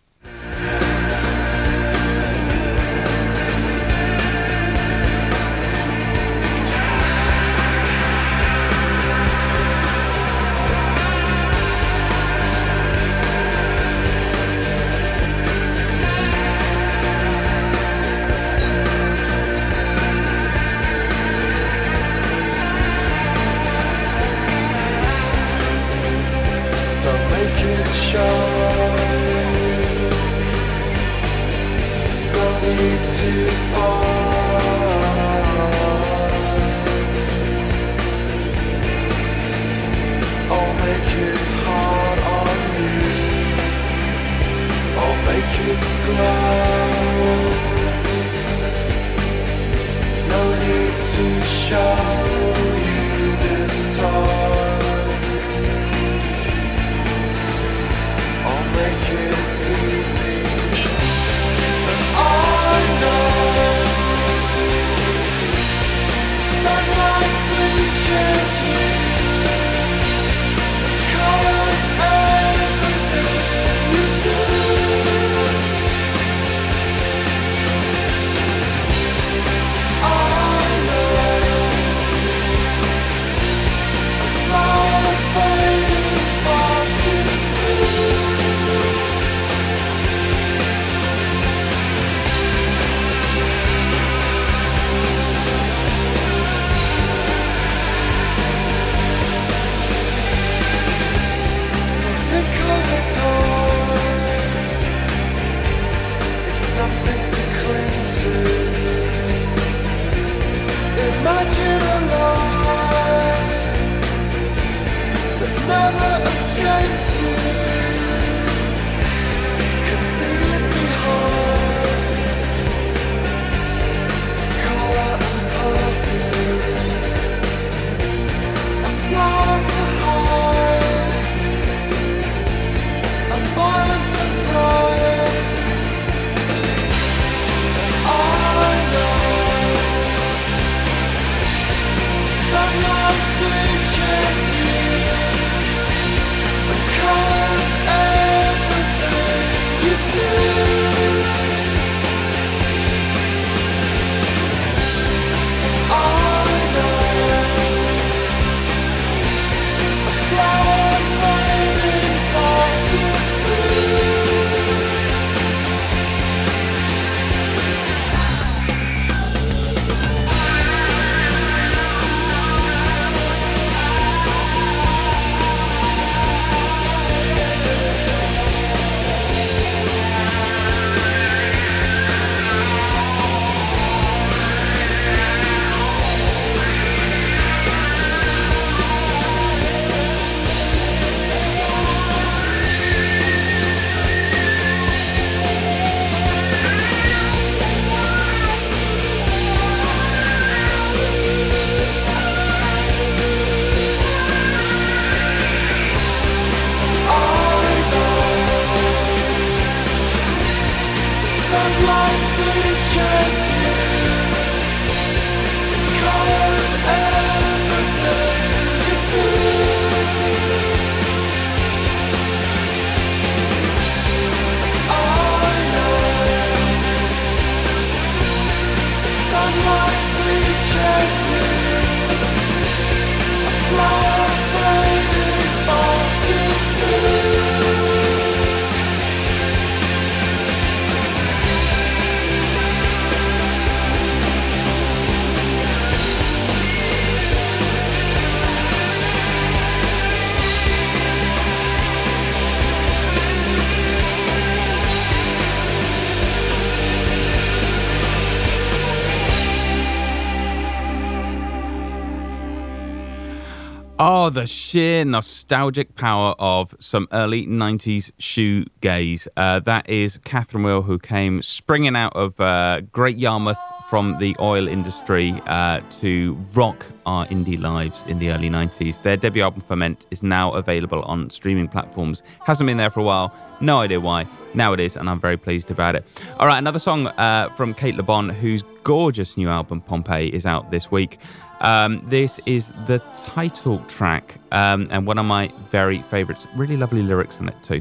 The 264.35 264.49
sheer 264.49 265.05
nostalgic 265.05 265.95
power 265.95 266.35
of 266.41 266.75
some 266.81 267.07
early 267.13 267.47
90s 267.47 268.11
shoegaze. 268.19 269.29
Uh, 269.37 269.61
that 269.61 269.89
is 269.89 270.19
Catherine 270.25 270.65
Wheel, 270.65 270.83
who 270.83 270.99
came 270.99 271.41
springing 271.41 271.95
out 271.95 272.17
of 272.17 272.41
uh, 272.41 272.81
Great 272.91 273.17
Yarmouth 273.17 273.57
from 273.89 274.19
the 274.19 274.35
oil 274.41 274.67
industry 274.67 275.41
uh, 275.47 275.83
to 276.01 276.37
rock 276.53 276.85
our 277.07 277.27
indie 277.27 277.61
lives 277.61 278.03
in 278.09 278.19
the 278.19 278.33
early 278.33 278.51
90s. 278.51 279.01
Their 279.05 279.17
debut 279.17 279.45
album, 279.45 279.61
Ferment, 279.61 280.05
is 280.11 280.21
now 280.21 280.51
available 280.51 281.03
on 281.03 281.31
streaming 281.31 281.69
platforms. 281.69 282.25
Hasn't 282.45 282.67
been 282.67 282.77
there 282.77 282.91
for 282.91 282.99
a 282.99 283.05
while. 283.05 283.33
No 283.61 283.79
idea 283.79 284.01
why. 284.01 284.27
Now 284.53 284.73
it 284.73 284.81
is, 284.81 284.97
and 284.97 285.09
I'm 285.09 285.21
very 285.21 285.37
pleased 285.37 285.71
about 285.71 285.95
it. 285.95 286.05
All 286.41 286.49
right, 286.49 286.59
another 286.59 286.81
song 286.81 287.07
uh, 287.07 287.51
from 287.57 287.73
Cate 287.73 287.95
Le 287.95 288.03
Bon, 288.03 288.31
whose 288.31 288.65
gorgeous 288.83 289.37
new 289.37 289.49
album, 289.49 289.81
Pompeii, 289.81 290.27
is 290.27 290.45
out 290.45 290.73
this 290.73 290.91
week. 290.91 291.21
Um, 291.65 292.03
this 292.11 292.39
is 292.45 292.75
the 292.87 292.99
title 293.25 293.79
track 293.89 294.39
um, 294.53 294.87
and 294.91 295.07
one 295.07 295.17
of 295.17 295.25
my 295.25 295.51
very 295.71 296.03
favorites. 296.03 296.47
Really 296.55 296.77
lovely 296.77 297.01
lyrics 297.01 297.39
in 297.39 297.49
it 297.49 297.57
too. 297.63 297.81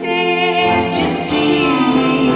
Did 0.00 0.92
you 1.00 1.06
see 1.06 1.68
me 1.68 2.34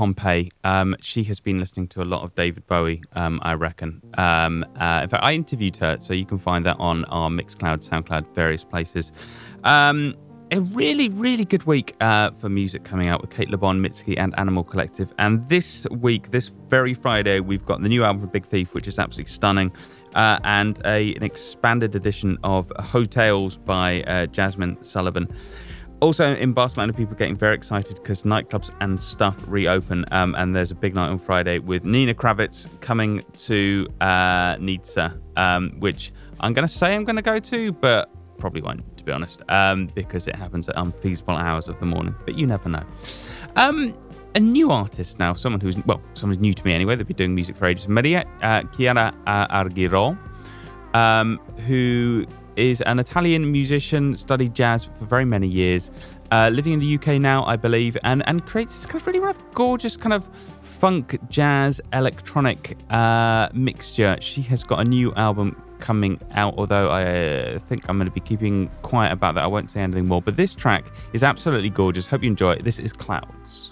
Pompeii. 0.00 0.50
Um, 0.64 0.96
she 1.02 1.22
has 1.24 1.40
been 1.40 1.60
listening 1.60 1.86
to 1.88 2.00
a 2.00 2.06
lot 2.06 2.22
of 2.22 2.34
David 2.34 2.66
Bowie, 2.66 3.02
um, 3.12 3.38
I 3.42 3.52
reckon. 3.52 4.00
Um, 4.16 4.64
uh, 4.80 5.00
in 5.02 5.10
fact, 5.10 5.22
I 5.22 5.34
interviewed 5.34 5.76
her, 5.76 5.98
so 6.00 6.14
you 6.14 6.24
can 6.24 6.38
find 6.38 6.64
that 6.64 6.78
on 6.78 7.04
our 7.16 7.28
Mixcloud, 7.28 7.86
SoundCloud, 7.86 8.34
various 8.34 8.64
places. 8.64 9.12
Um, 9.62 10.14
a 10.52 10.62
really, 10.62 11.10
really 11.10 11.44
good 11.44 11.64
week 11.64 11.96
uh, 12.00 12.30
for 12.30 12.48
music 12.48 12.82
coming 12.82 13.08
out 13.08 13.20
with 13.20 13.28
Cate 13.28 13.50
Le 13.50 13.58
Bon, 13.58 13.78
Mitski, 13.78 14.16
and 14.16 14.34
Animal 14.38 14.64
Collective. 14.64 15.12
And 15.18 15.46
this 15.50 15.86
week, 15.90 16.30
this 16.30 16.48
very 16.48 16.94
Friday, 16.94 17.40
we've 17.40 17.66
got 17.66 17.82
the 17.82 17.88
new 17.90 18.02
album 18.02 18.22
from 18.22 18.30
Big 18.30 18.46
Thief, 18.46 18.72
which 18.72 18.88
is 18.88 18.98
absolutely 18.98 19.30
stunning, 19.30 19.70
uh, 20.14 20.38
and 20.44 20.80
a, 20.86 21.14
an 21.16 21.22
expanded 21.22 21.94
edition 21.94 22.38
of 22.42 22.72
Heaux 22.78 23.04
Tales 23.04 23.58
by 23.58 24.02
uh, 24.04 24.28
Jazmine 24.28 24.82
Sullivan. 24.82 25.28
Also 26.00 26.34
in 26.34 26.54
Barcelona, 26.54 26.94
people 26.94 27.12
are 27.12 27.18
getting 27.18 27.36
very 27.36 27.54
excited 27.54 27.96
because 27.96 28.22
nightclubs 28.22 28.70
and 28.80 28.98
stuff 28.98 29.38
reopen, 29.46 30.06
um, 30.12 30.34
and 30.38 30.56
there's 30.56 30.70
a 30.70 30.74
big 30.74 30.94
night 30.94 31.10
on 31.10 31.18
Friday 31.18 31.58
with 31.58 31.84
Nina 31.84 32.14
Kraviz 32.14 32.68
coming 32.80 33.22
to 33.36 33.86
uh, 34.00 34.56
Nitsa, 34.56 35.20
um, 35.36 35.72
which 35.78 36.10
I'm 36.40 36.54
going 36.54 36.66
to 36.66 36.72
say 36.72 36.94
I'm 36.94 37.04
going 37.04 37.16
to 37.16 37.22
go 37.22 37.38
to, 37.38 37.72
but 37.72 38.10
probably 38.38 38.62
won't, 38.62 38.96
to 38.96 39.04
be 39.04 39.12
honest, 39.12 39.42
um, 39.50 39.88
because 39.94 40.26
it 40.26 40.36
happens 40.36 40.70
at 40.70 40.76
unfeasible 40.78 41.36
hours 41.36 41.68
of 41.68 41.78
the 41.80 41.86
morning. 41.86 42.14
But 42.24 42.38
you 42.38 42.46
never 42.46 42.70
know. 42.70 42.82
Um, 43.56 43.94
a 44.34 44.40
new 44.40 44.70
artist 44.70 45.18
now, 45.18 45.34
someone 45.34 45.60
who's, 45.60 45.76
well, 45.84 46.00
someone 46.14 46.36
who's 46.36 46.42
new 46.42 46.54
to 46.54 46.64
me 46.64 46.72
anyway. 46.72 46.96
They've 46.96 47.06
been 47.06 47.16
doing 47.16 47.34
music 47.34 47.56
for 47.56 47.66
ages. 47.66 47.88
Maria 47.88 48.24
uh, 48.40 48.62
Chiara 48.74 49.12
uh, 49.26 49.46
Argiro, 49.48 50.16
um, 50.94 51.38
who 51.66 52.26
is 52.60 52.80
an 52.82 52.98
Italian 52.98 53.50
musician, 53.50 54.14
studied 54.14 54.54
jazz 54.54 54.84
for 54.84 55.04
very 55.06 55.24
many 55.24 55.48
years, 55.48 55.90
uh, 56.30 56.50
living 56.52 56.74
in 56.74 56.80
the 56.80 56.94
UK 56.94 57.20
now, 57.20 57.44
I 57.44 57.56
believe, 57.56 57.96
and, 58.04 58.22
and 58.26 58.46
creates 58.46 58.74
this 58.74 58.86
kind 58.86 59.00
of 59.00 59.06
really 59.06 59.34
gorgeous 59.54 59.96
kind 59.96 60.12
of 60.12 60.28
funk, 60.62 61.18
jazz, 61.28 61.80
electronic 61.92 62.76
uh, 62.90 63.48
mixture. 63.52 64.16
She 64.20 64.42
has 64.42 64.64
got 64.64 64.80
a 64.80 64.84
new 64.84 65.12
album 65.14 65.60
coming 65.80 66.20
out, 66.32 66.54
although 66.56 66.90
I 66.90 67.02
uh, 67.02 67.58
think 67.60 67.88
I'm 67.88 67.98
going 67.98 68.08
to 68.08 68.14
be 68.14 68.20
keeping 68.20 68.70
quiet 68.82 69.12
about 69.12 69.34
that. 69.34 69.44
I 69.44 69.46
won't 69.46 69.70
say 69.70 69.80
anything 69.80 70.06
more. 70.06 70.22
But 70.22 70.36
this 70.36 70.54
track 70.54 70.84
is 71.12 71.22
absolutely 71.22 71.70
gorgeous. 71.70 72.06
Hope 72.06 72.22
you 72.22 72.30
enjoy 72.30 72.52
it. 72.52 72.64
This 72.64 72.78
is 72.78 72.92
Clouds. 72.92 73.69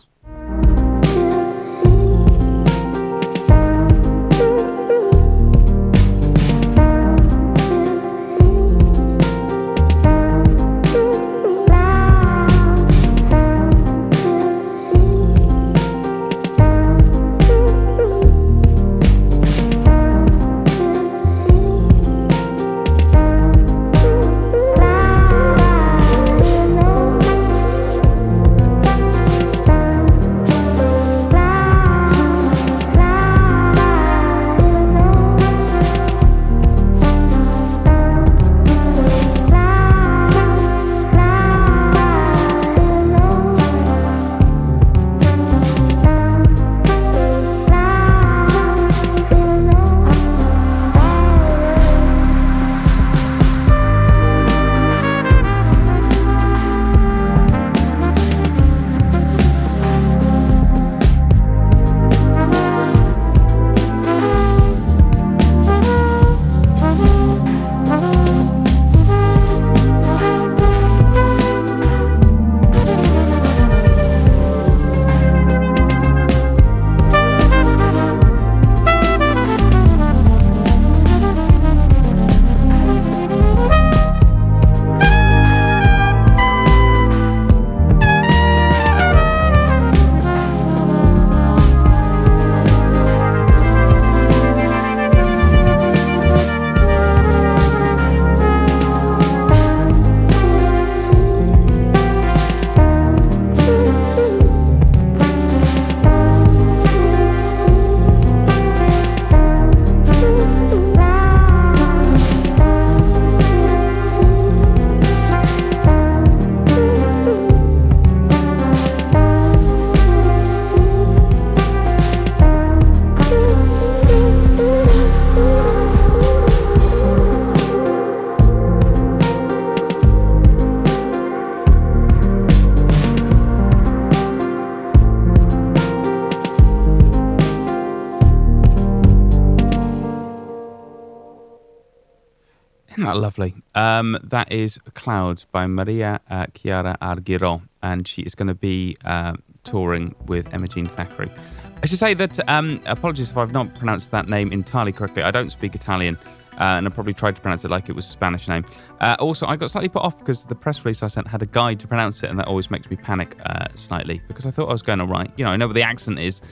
That 143.09 143.17
lovely? 143.17 143.55
Um, 143.75 144.19
that 144.23 144.53
is 144.53 144.79
Clouds 144.93 145.47
by 145.51 145.67
Maria 145.67 146.21
uh, 146.29 146.45
Chiara 146.53 146.99
Argiro, 147.01 147.63
and 147.83 148.07
she 148.07 148.21
is 148.21 148.35
going 148.35 148.49
to 148.49 148.55
be 148.55 148.99
uh, 149.03 149.33
touring 149.65 150.15
with 150.27 150.53
Emma-Jean 150.53 150.89
Thackray. 150.89 151.35
I 151.83 151.87
should 151.87 151.99
say 151.99 152.13
that, 152.13 152.47
um, 152.51 152.83
apologies 152.85 153.31
if 153.31 153.39
I've 153.39 153.51
not 153.51 153.75
pronounced 153.77 154.11
that 154.11 154.29
name 154.29 154.53
entirely 154.53 154.93
correctly. 154.93 155.23
I 155.23 155.31
don't 155.31 155.49
speak 155.49 155.75
Italian, 155.75 156.19
uh, 156.53 156.77
and 156.77 156.87
I 156.87 156.91
probably 156.91 157.15
tried 157.15 157.35
to 157.37 157.41
pronounce 157.41 157.65
it 157.65 157.71
like 157.71 157.89
it 157.89 157.95
was 157.95 158.05
a 158.05 158.11
Spanish 158.11 158.47
name. 158.47 158.67
Uh, 159.01 159.17
also, 159.19 159.47
I 159.47 159.57
got 159.57 159.71
slightly 159.71 159.89
put 159.89 160.03
off 160.03 160.19
because 160.19 160.45
the 160.45 160.55
press 160.55 160.85
release 160.85 161.03
I 161.03 161.07
sent 161.07 161.29
had 161.29 161.41
a 161.41 161.47
guide 161.47 161.81
to 161.81 161.89
pronounce 161.89 162.23
it, 162.23 162.29
and 162.29 162.39
that 162.39 162.47
always 162.47 162.71
makes 162.71 162.91
me 162.91 162.97
panic 162.97 163.39
uh, 163.47 163.69
slightly 163.75 164.21
because 164.29 164.45
I 164.45 164.51
thought 164.51 164.69
I 164.69 164.73
was 164.73 164.83
going 164.83 165.01
all 165.01 165.07
right. 165.07 165.33
You 165.39 165.47
know, 165.47 165.51
I 165.51 165.57
know 165.57 165.69
what 165.69 165.77
the 165.77 165.83
accent 165.83 166.19
is, 166.19 166.43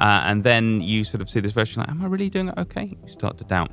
uh, 0.00 0.22
and 0.26 0.44
then 0.44 0.80
you 0.80 1.02
sort 1.02 1.22
of 1.22 1.28
see 1.28 1.40
this 1.40 1.50
version 1.50 1.80
like, 1.80 1.88
am 1.88 2.02
I 2.02 2.06
really 2.06 2.30
doing 2.30 2.50
it 2.50 2.54
okay? 2.56 2.96
You 3.04 3.12
start 3.12 3.36
to 3.38 3.44
doubt. 3.44 3.72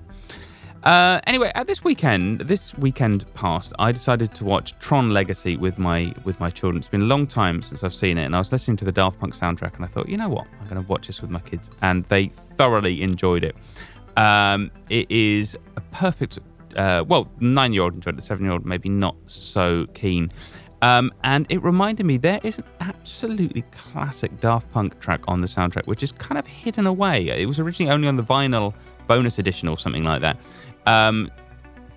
Uh, 0.83 1.21
anyway, 1.27 1.51
at 1.53 1.67
this 1.67 1.83
weekend, 1.83 2.39
this 2.41 2.73
weekend 2.75 3.31
past, 3.35 3.71
I 3.77 3.91
decided 3.91 4.33
to 4.33 4.43
watch 4.43 4.77
Tron 4.79 5.11
Legacy 5.11 5.55
with 5.55 5.77
my 5.77 6.11
with 6.23 6.39
my 6.39 6.49
children. 6.49 6.79
It's 6.79 6.87
been 6.89 7.03
a 7.03 7.05
long 7.05 7.27
time 7.27 7.61
since 7.61 7.83
I've 7.83 7.93
seen 7.93 8.17
it, 8.17 8.25
and 8.25 8.35
I 8.35 8.39
was 8.39 8.51
listening 8.51 8.77
to 8.77 8.85
the 8.85 8.91
Daft 8.91 9.19
Punk 9.19 9.35
soundtrack, 9.35 9.75
and 9.75 9.85
I 9.85 9.87
thought, 9.87 10.09
you 10.09 10.17
know 10.17 10.29
what, 10.29 10.47
I'm 10.59 10.67
going 10.67 10.81
to 10.81 10.89
watch 10.89 11.05
this 11.05 11.21
with 11.21 11.29
my 11.29 11.39
kids, 11.39 11.69
and 11.83 12.03
they 12.05 12.27
thoroughly 12.57 13.03
enjoyed 13.03 13.43
it. 13.43 13.55
Um, 14.17 14.71
it 14.89 15.09
is 15.11 15.55
a 15.75 15.81
perfect. 15.91 16.39
Uh, 16.75 17.03
well, 17.07 17.29
nine 17.39 17.73
year 17.73 17.83
old 17.83 17.93
enjoyed 17.93 18.17
it, 18.17 18.23
seven 18.23 18.45
year 18.45 18.53
old 18.53 18.65
maybe 18.65 18.89
not 18.89 19.15
so 19.27 19.85
keen. 19.93 20.31
Um, 20.81 21.13
and 21.23 21.45
it 21.51 21.61
reminded 21.61 22.07
me 22.07 22.17
there 22.17 22.39
is 22.41 22.57
an 22.57 22.63
absolutely 22.79 23.61
classic 23.71 24.39
Daft 24.39 24.71
Punk 24.71 24.99
track 24.99 25.21
on 25.27 25.41
the 25.41 25.47
soundtrack, 25.47 25.85
which 25.85 26.01
is 26.01 26.11
kind 26.11 26.39
of 26.39 26.47
hidden 26.47 26.87
away. 26.87 27.27
It 27.27 27.45
was 27.45 27.59
originally 27.59 27.91
only 27.91 28.07
on 28.07 28.17
the 28.17 28.23
vinyl 28.23 28.73
bonus 29.07 29.37
edition 29.37 29.67
or 29.67 29.77
something 29.77 30.03
like 30.05 30.21
that 30.21 30.37
um, 30.85 31.31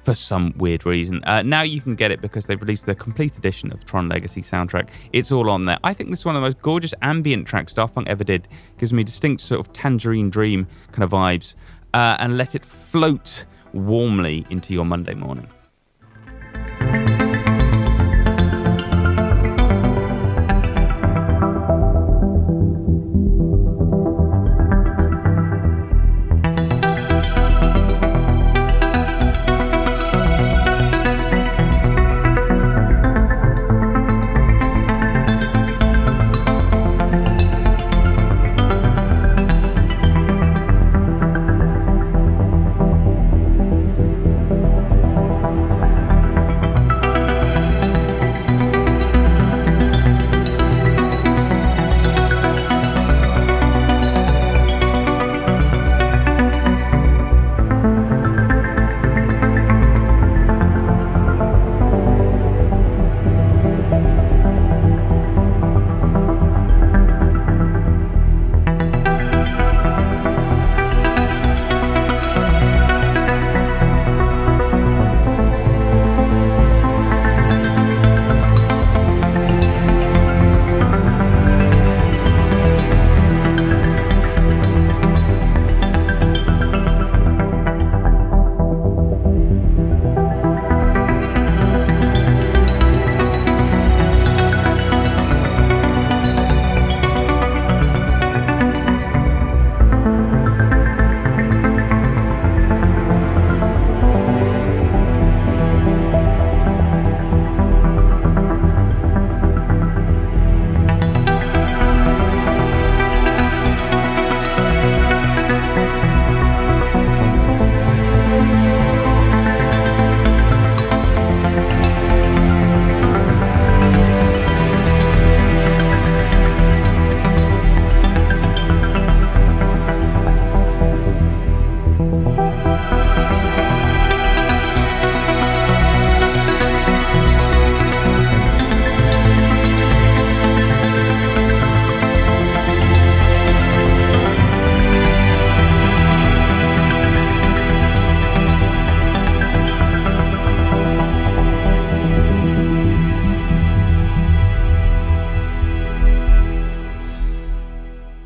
for 0.05 0.15
some 0.15 0.53
weird 0.57 0.85
reason. 0.85 1.23
Uh, 1.25 1.43
now 1.43 1.63
you 1.63 1.81
can 1.81 1.95
get 1.95 2.11
it 2.11 2.21
because 2.21 2.47
they've 2.47 2.61
released 2.61 2.87
the 2.87 2.95
complete 2.95 3.37
edition 3.39 3.73
of 3.73 3.85
Tron 3.85 4.09
Legacy 4.09 4.43
soundtrack. 4.43 4.89
It's 5.13 5.33
all 5.33 5.49
on 5.51 5.65
there. 5.65 5.79
I 5.83 5.95
think 5.95 6.11
this 6.11 6.21
is 6.21 6.25
one 6.25 6.37
of 6.37 6.43
the 6.43 6.47
most 6.47 6.61
gorgeous 6.61 6.95
ambient 7.03 7.47
tracks 7.47 7.73
Daft 7.73 7.95
Punk 7.95 8.09
ever 8.09 8.25
did. 8.25 8.47
Gives 8.79 8.93
me 8.93 9.03
distinct 9.03 9.43
sort 9.43 9.61
of 9.61 9.73
tangerine 9.73 10.31
dream 10.31 10.67
kind 10.93 11.05
of 11.05 11.11
vibes, 11.11 11.55
uh, 11.95 12.17
and 12.19 12.37
let 12.37 12.55
it 12.55 12.65
float 12.65 13.47
warmly 13.73 14.47
into 14.51 14.75
your 14.75 14.85
Monday 14.85 15.15
morning. 15.15 15.49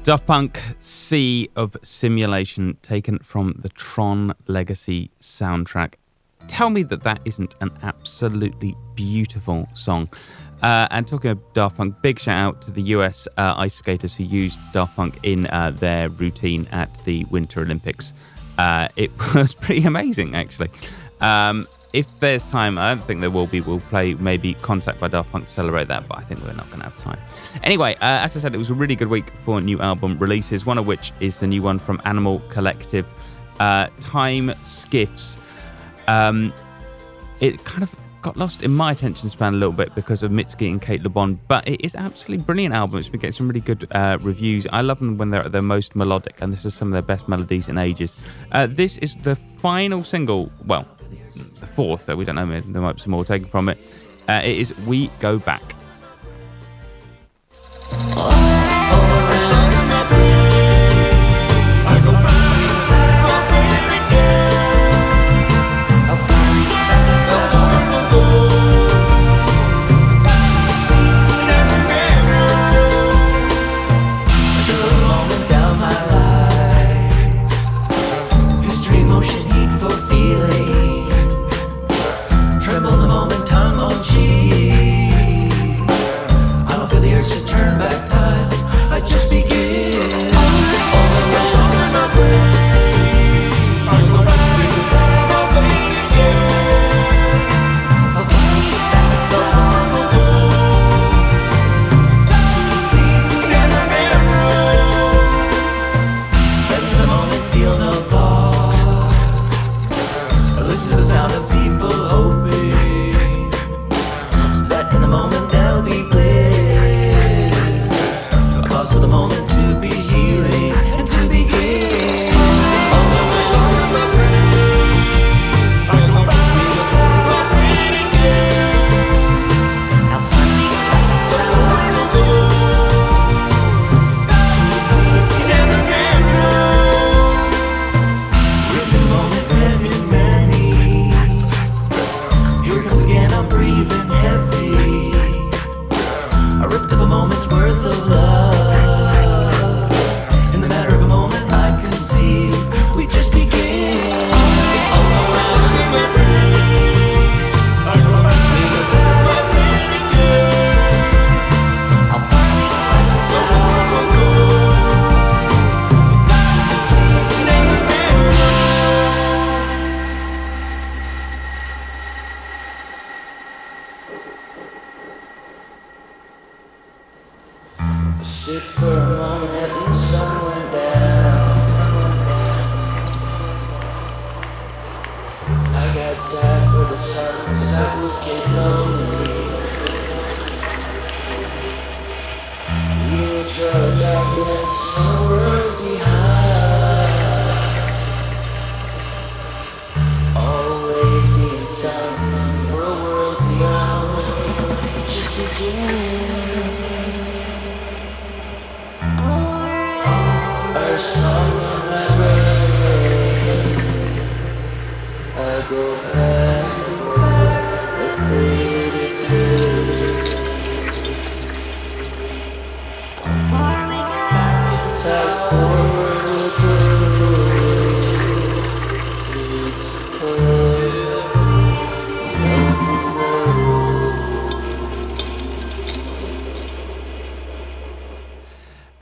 Daft 0.08 0.26
Punk 0.26 0.58
Sea 0.78 1.50
of 1.54 1.76
Simulation, 1.82 2.78
taken 2.80 3.18
from 3.18 3.56
the 3.58 3.68
Tron 3.68 4.32
Legacy 4.46 5.10
soundtrack. 5.20 5.96
Tell 6.46 6.70
me 6.70 6.82
that 6.84 7.02
that 7.02 7.20
isn't 7.26 7.54
an 7.60 7.76
absolutely 7.82 8.74
beautiful 8.94 9.68
song. 9.74 10.08
Uh, 10.62 10.88
and 10.90 11.06
talking 11.06 11.32
of 11.32 11.52
Daft 11.52 11.76
Punk, 11.76 12.00
big 12.00 12.18
shout 12.18 12.40
out 12.40 12.62
to 12.62 12.70
the 12.70 12.80
US 12.84 13.28
uh, 13.36 13.52
ice 13.58 13.74
skaters 13.74 14.14
who 14.14 14.24
used 14.24 14.58
Daft 14.72 14.96
Punk 14.96 15.18
in 15.24 15.46
uh, 15.48 15.72
their 15.72 16.08
routine 16.08 16.66
at 16.72 17.04
the 17.04 17.26
Winter 17.26 17.60
Olympics. 17.60 18.14
Uh, 18.56 18.88
it 18.96 19.10
was 19.34 19.52
pretty 19.52 19.84
amazing, 19.84 20.34
actually. 20.34 20.70
Um, 21.20 21.68
if 21.92 22.06
there's 22.20 22.44
time, 22.44 22.76
I 22.78 22.94
don't 22.94 23.06
think 23.06 23.20
there 23.20 23.30
will 23.30 23.46
be. 23.46 23.60
We'll 23.60 23.80
play 23.80 24.14
maybe 24.14 24.54
Contact 24.54 25.00
by 25.00 25.08
Daft 25.08 25.30
Punk 25.32 25.46
to 25.46 25.52
celebrate 25.52 25.88
that, 25.88 26.06
but 26.06 26.18
I 26.18 26.22
think 26.22 26.42
we're 26.42 26.52
not 26.52 26.68
going 26.68 26.80
to 26.80 26.84
have 26.84 26.96
time. 26.96 27.18
Anyway, 27.62 27.94
uh, 27.96 28.24
as 28.24 28.36
I 28.36 28.40
said, 28.40 28.54
it 28.54 28.58
was 28.58 28.70
a 28.70 28.74
really 28.74 28.96
good 28.96 29.08
week 29.08 29.32
for 29.44 29.60
new 29.60 29.80
album 29.80 30.18
releases, 30.18 30.66
one 30.66 30.76
of 30.76 30.86
which 30.86 31.12
is 31.20 31.38
the 31.38 31.46
new 31.46 31.62
one 31.62 31.78
from 31.78 32.00
Animal 32.04 32.42
Collective, 32.50 33.06
uh, 33.58 33.88
Time 34.00 34.52
Skiffs. 34.62 35.38
Um, 36.08 36.52
it 37.40 37.64
kind 37.64 37.82
of 37.82 37.94
got 38.20 38.36
lost 38.36 38.62
in 38.62 38.74
my 38.74 38.90
attention 38.90 39.28
span 39.28 39.54
a 39.54 39.56
little 39.56 39.72
bit 39.72 39.94
because 39.94 40.22
of 40.22 40.30
Mitski 40.30 40.68
and 40.68 40.82
Cate 40.82 41.02
Le 41.02 41.08
Bon, 41.08 41.38
but 41.48 41.66
it 41.66 41.80
is 41.84 41.94
absolutely 41.94 42.44
brilliant 42.44 42.74
album. 42.74 42.98
It's 42.98 43.08
been 43.08 43.20
getting 43.20 43.32
some 43.32 43.48
really 43.48 43.60
good 43.60 43.86
uh, 43.92 44.18
reviews. 44.20 44.66
I 44.72 44.82
love 44.82 44.98
them 44.98 45.16
when 45.16 45.30
they're 45.30 45.44
at 45.44 45.52
their 45.52 45.62
most 45.62 45.94
melodic, 45.96 46.42
and 46.42 46.52
this 46.52 46.64
is 46.64 46.74
some 46.74 46.88
of 46.88 46.92
their 46.92 47.02
best 47.02 47.28
melodies 47.28 47.68
in 47.68 47.78
ages. 47.78 48.14
Uh, 48.52 48.66
this 48.66 48.98
is 48.98 49.16
the 49.18 49.36
final 49.36 50.04
single, 50.04 50.50
well, 50.66 50.86
the 51.60 51.66
fourth, 51.66 52.06
though 52.06 52.16
we 52.16 52.24
don't 52.24 52.36
know, 52.36 52.60
there 52.60 52.82
might 52.82 52.96
be 52.96 53.00
some 53.00 53.12
more 53.12 53.24
taken 53.24 53.48
from 53.48 53.68
it. 53.68 53.78
Uh, 54.28 54.42
it 54.44 54.58
is 54.58 54.76
We 54.78 55.08
Go 55.20 55.38
Back. 55.38 55.74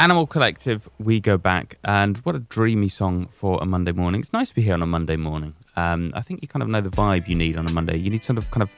Animal 0.07 0.29
Collective, 0.29 0.89
We 1.01 1.19
Go 1.19 1.37
Back, 1.37 1.79
and 1.83 2.19
what 2.19 2.37
a 2.37 2.39
dreamy 2.39 2.89
song 2.89 3.27
for 3.27 3.59
a 3.61 3.67
Monday 3.67 3.91
morning. 3.91 4.21
It's 4.21 4.33
nice 4.33 4.51
to 4.51 4.55
be 4.55 4.63
here 4.63 4.75
on 4.75 4.81
a 4.81 4.87
Monday 4.87 5.17
morning. 5.17 5.55
Um, 5.75 6.13
I 6.15 6.23
think 6.23 6.43
you 6.43 6.47
kind 6.47 6.63
of 6.63 6.69
know 6.69 6.81
the 6.81 6.91
vibe 6.91 7.27
you 7.27 7.35
need 7.35 7.57
on 7.57 7.67
a 7.67 7.73
Monday. 7.73 7.97
You 7.97 8.09
need 8.09 8.23
sort 8.23 8.39
of 8.39 8.49
kind 8.53 8.63
of 8.63 8.71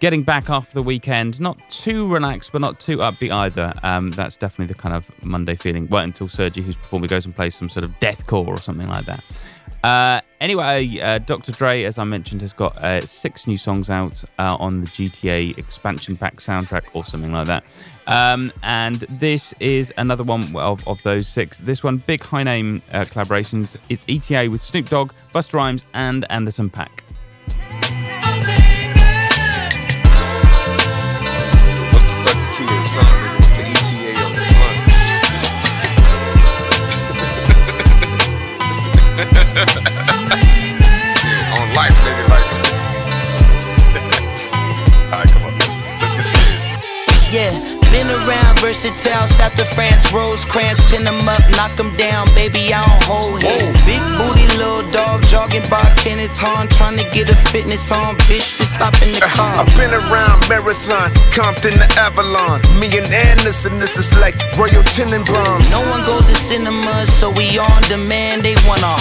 getting 0.00 0.24
back 0.24 0.50
after 0.50 0.74
the 0.74 0.82
weekend, 0.82 1.40
not 1.40 1.56
too 1.70 2.12
relaxed, 2.12 2.50
but 2.50 2.60
not 2.60 2.80
too 2.80 2.96
upbeat 2.96 3.30
either. 3.30 3.72
Um, 3.84 4.10
that's 4.10 4.36
definitely 4.36 4.74
the 4.74 4.80
kind 4.80 4.96
of 4.96 5.08
Monday 5.22 5.54
feeling. 5.54 5.86
Well, 5.86 6.02
until 6.02 6.26
Sergi, 6.26 6.60
who's 6.62 6.74
performing, 6.74 7.06
goes 7.06 7.24
and 7.24 7.36
plays 7.36 7.54
some 7.54 7.68
sort 7.68 7.84
of 7.84 7.92
deathcore 8.00 8.48
or 8.48 8.58
something 8.58 8.88
like 8.88 9.04
that. 9.04 9.24
Uh, 9.84 10.20
anyway, 10.40 10.98
uh, 11.00 11.18
Dr. 11.18 11.52
Dre, 11.52 11.84
as 11.84 11.98
I 11.98 12.04
mentioned, 12.04 12.40
has 12.40 12.52
got 12.52 12.76
uh, 12.78 13.00
six 13.06 13.46
new 13.46 13.56
songs 13.56 13.88
out 13.88 14.24
uh, 14.38 14.56
on 14.58 14.80
the 14.80 14.86
GTA 14.86 15.56
expansion 15.56 16.16
pack 16.16 16.36
soundtrack 16.36 16.84
or 16.94 17.04
something 17.04 17.32
like 17.32 17.46
that. 17.46 17.64
Um, 18.06 18.52
and 18.62 18.96
this 19.08 19.54
is 19.60 19.92
another 19.96 20.24
one 20.24 20.54
of, 20.56 20.86
of 20.88 21.02
those 21.02 21.28
six. 21.28 21.58
This 21.58 21.84
one, 21.84 21.98
big 21.98 22.22
high 22.22 22.42
name 22.42 22.82
uh, 22.92 23.04
collaborations. 23.04 23.76
It's 23.88 24.04
ETA 24.08 24.50
with 24.50 24.60
Snoop 24.60 24.88
Dogg, 24.88 25.12
Busta 25.34 25.54
Rhymes, 25.54 25.84
and 25.94 26.24
Anderson 26.30 26.70
.Paak. 26.70 27.02
What's 32.90 33.27
around, 48.24 48.58
versatile, 48.60 49.26
South 49.26 49.58
of 49.58 49.68
France, 49.74 50.12
Rosecrans, 50.12 50.80
pin 50.90 51.04
them 51.04 51.28
up, 51.28 51.42
knock 51.56 51.76
them 51.76 51.92
down, 51.94 52.26
baby, 52.34 52.72
I 52.72 52.82
don't 52.82 53.04
hold 53.04 53.42
hands. 53.42 53.78
Big 53.84 54.00
booty, 54.18 54.46
little 54.56 54.86
dog, 54.90 55.22
jogging 55.26 55.64
by 55.70 55.82
Kenneth 55.96 56.36
Hahn, 56.38 56.68
trying 56.68 56.98
to 56.98 57.06
get 57.14 57.30
a 57.30 57.36
fitness 57.36 57.90
on, 57.92 58.16
bitch, 58.26 58.58
just 58.58 58.76
hop 58.76 58.94
in 59.02 59.12
the 59.12 59.20
car. 59.20 59.62
I've 59.62 59.70
been 59.76 59.92
around 59.92 60.48
Marathon, 60.48 61.12
Compton 61.30 61.78
to 61.78 61.88
Avalon. 62.00 62.62
Me 62.80 62.88
and 62.98 63.12
Anderson, 63.12 63.78
this 63.78 63.96
is 63.96 64.12
like 64.18 64.34
Royal 64.56 64.82
Tenenbaums. 64.94 65.70
No 65.70 65.82
one 65.90 66.02
goes 66.06 66.28
to 66.28 66.34
cinemas, 66.34 67.12
so 67.12 67.30
we 67.32 67.58
on 67.58 67.82
demand. 67.88 68.42
They 68.42 68.56
want 68.66 68.82
a 68.82 68.92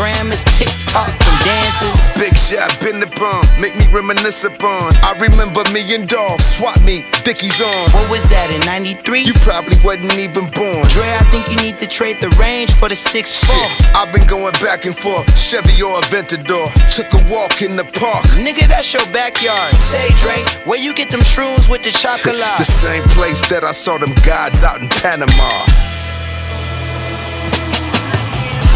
hologram, 0.00 0.32
it's 0.32 0.44
TikTok 0.58 1.08
and 1.08 1.44
dances. 1.44 2.10
Big 2.18 2.36
shot, 2.36 2.78
been 2.80 3.00
the 3.00 3.06
bomb, 3.18 3.44
make 3.60 3.76
me 3.76 3.86
reminisce 3.92 4.44
upon. 4.44 4.94
I 5.02 5.12
remember 5.18 5.62
me 5.72 5.94
and 5.94 6.08
Dolph, 6.08 6.40
swap 6.40 6.80
me, 6.82 7.04
Dickies 7.24 7.60
on. 7.60 7.90
What 7.92 8.10
was 8.10 8.28
that 8.30 8.50
in 8.50 8.60
93? 8.62 9.22
You 9.22 9.34
probably 9.34 9.76
wasn't 9.84 10.14
even 10.14 10.46
born. 10.52 10.86
Dre, 10.88 11.08
I 11.12 11.24
think 11.30 11.50
you 11.50 11.56
need 11.56 11.78
to 11.80 11.86
trade 11.86 12.20
the 12.20 12.30
range 12.30 12.72
for 12.72 12.88
the 12.88 12.96
6 12.96 13.44
4. 13.44 13.56
I've 13.96 14.12
been 14.12 14.26
going 14.26 14.52
back 14.54 14.86
and 14.86 14.96
forth, 14.96 15.26
Chevy 15.38 15.82
or 15.82 16.00
Aventador. 16.00 16.70
Took 16.94 17.12
a 17.14 17.22
walk 17.32 17.62
in 17.62 17.76
the 17.76 17.84
park. 17.84 18.24
Nigga, 18.40 18.68
that's 18.68 18.92
your 18.92 19.04
backyard. 19.12 19.72
Say, 19.74 20.08
Dre, 20.16 20.44
where 20.64 20.78
you 20.78 20.94
get 20.94 21.10
them 21.10 21.20
shrooms 21.20 21.68
with 21.68 21.82
the 21.82 21.90
chocolate? 21.90 22.36
The 22.36 22.64
same 22.64 23.02
place 23.14 23.46
that 23.48 23.64
I 23.64 23.72
saw 23.72 23.98
them 23.98 24.14
gods 24.24 24.64
out 24.64 24.80
in 24.80 24.88
Panama. 24.88 25.89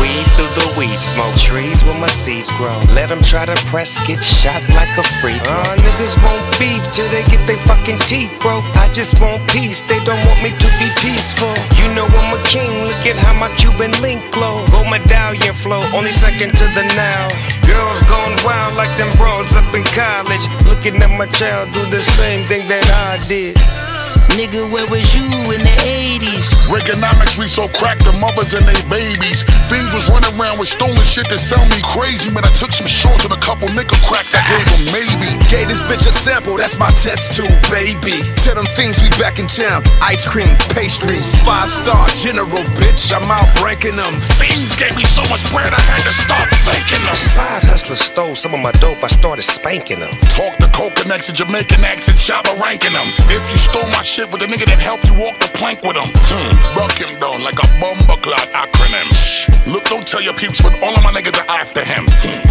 Weed 0.05 0.29
through 0.37 0.53
the 0.53 0.69
weed 0.77 1.01
smoke, 1.01 1.33
trees 1.41 1.83
where 1.83 1.97
my 1.97 2.13
seeds 2.13 2.53
grow. 2.61 2.77
Let 2.93 3.09
them 3.09 3.23
try 3.23 3.47
to 3.47 3.57
press, 3.73 3.97
get 4.07 4.23
shot 4.23 4.61
like 4.77 4.93
a 5.01 5.03
free 5.17 5.41
throw. 5.41 5.65
Uh, 5.65 5.77
niggas 5.81 6.21
won't 6.21 6.45
beef 6.61 6.85
till 6.93 7.09
they 7.09 7.25
get 7.33 7.41
their 7.49 7.57
fucking 7.65 7.99
teeth 8.05 8.29
broke. 8.45 8.69
I 8.77 8.93
just 8.93 9.19
want 9.19 9.41
peace, 9.49 9.81
they 9.81 9.97
don't 10.05 10.21
want 10.29 10.43
me 10.45 10.51
to 10.53 10.69
be 10.77 10.93
peaceful. 11.01 11.49
You 11.81 11.89
know 11.97 12.05
I'm 12.05 12.37
a 12.37 12.41
king, 12.45 12.69
look 12.85 13.01
at 13.09 13.17
how 13.17 13.33
my 13.33 13.49
Cuban 13.57 13.97
link 14.05 14.21
glow. 14.29 14.61
Gold 14.69 14.93
medallion 14.93 15.55
flow, 15.55 15.81
only 15.97 16.13
second 16.13 16.53
to 16.61 16.67
the 16.77 16.85
now. 16.93 17.25
Girls 17.65 18.01
gone 18.05 18.37
wild 18.45 18.77
like 18.77 18.93
them 19.01 19.09
broads 19.17 19.57
up 19.57 19.73
in 19.73 19.85
college. 19.97 20.45
Looking 20.69 21.01
at 21.01 21.17
my 21.17 21.27
child 21.33 21.73
do 21.73 21.81
the 21.89 22.03
same 22.21 22.45
thing 22.45 22.69
that 22.69 22.85
I 23.09 23.17
did. 23.25 23.57
Nigga, 24.37 24.69
where 24.71 24.87
was 24.87 25.15
you 25.15 25.25
in 25.49 25.61
the 25.65 25.77
80s? 25.87 26.64
Reaganomics, 26.69 27.37
we 27.39 27.47
so 27.47 27.69
cracked 27.69 28.05
the 28.05 28.12
mothers 28.17 28.55
and 28.55 28.65
they 28.67 28.79
babies. 28.89 29.45
Fiends 29.69 29.93
was 29.93 30.09
running 30.09 30.33
around 30.39 30.59
with 30.59 30.69
stolen 30.69 31.05
shit 31.05 31.29
that 31.29 31.39
sell 31.39 31.65
me 31.69 31.79
crazy. 31.93 32.31
Man, 32.31 32.45
I 32.45 32.53
took 32.53 32.73
some 32.73 32.87
shorts 32.89 33.25
and 33.25 33.33
a 33.33 33.41
couple 33.41 33.69
nickel 33.73 33.99
cracks. 34.09 34.35
I 34.35 34.43
gave 34.49 34.67
them 34.73 34.85
maybe. 34.93 35.37
Gave 35.53 35.69
this 35.69 35.83
bitch 35.85 36.07
a 36.09 36.12
sample, 36.12 36.57
that's 36.57 36.79
my 36.79 36.91
test 36.97 37.35
tube, 37.37 37.53
baby. 37.69 38.25
Tell 38.41 38.57
them 38.57 38.67
things 38.77 39.01
we 39.01 39.09
back 39.21 39.39
in 39.39 39.47
town. 39.47 39.85
Ice 40.03 40.27
cream, 40.27 40.51
pastries, 40.73 41.37
five 41.45 41.71
star 41.71 42.09
general, 42.17 42.65
bitch. 42.81 43.12
I'm 43.12 43.29
out 43.31 43.49
ranking 43.62 43.97
them. 43.97 44.17
Fiends 44.41 44.75
gave 44.77 44.97
me 44.97 45.05
so 45.05 45.23
much 45.29 45.45
bread, 45.53 45.73
I 45.73 45.81
had 45.85 46.03
to 46.05 46.15
start 46.15 46.49
thanking 46.65 47.05
them. 47.05 47.17
Side 47.17 47.65
hustlers 47.65 48.01
stole 48.01 48.35
some 48.35 48.55
of 48.55 48.61
my 48.61 48.73
dope, 48.81 49.03
I 49.05 49.09
started 49.09 49.43
spanking 49.43 50.01
them. 50.01 50.12
Talk 50.33 50.57
the 50.59 50.71
coconuts 50.73 51.29
and 51.29 51.37
Jamaican 51.37 51.85
accent, 51.85 52.19
Shabba 52.19 52.59
ranking 52.61 52.93
them. 52.93 53.07
If 53.31 53.45
you 53.53 53.59
stole 53.59 53.89
my 53.91 54.03
shit 54.03 54.31
with 54.33 54.43
a 54.43 54.47
nigga 54.47 54.67
that 54.67 54.79
helped 54.79 55.07
you 55.09 55.15
walk 55.19 55.39
the 55.39 55.51
plank 55.55 55.83
with 55.83 55.97
him, 55.97 56.11
hmm, 56.15 56.54
broke 56.75 56.99
him 56.99 57.19
down 57.21 57.43
like 57.43 57.59
a 57.59 57.69
bomber 57.81 58.21
clot 58.21 58.47
acronym. 58.53 59.09
Look, 59.67 59.85
don't 59.85 60.07
tell 60.07 60.21
your 60.21 60.35
peeps, 60.35 60.61
but 60.61 60.77
all 60.83 60.95
of 60.95 61.03
my 61.03 61.11
niggas 61.11 61.41
are 61.41 61.51
after 61.51 61.85
him. 61.85 62.05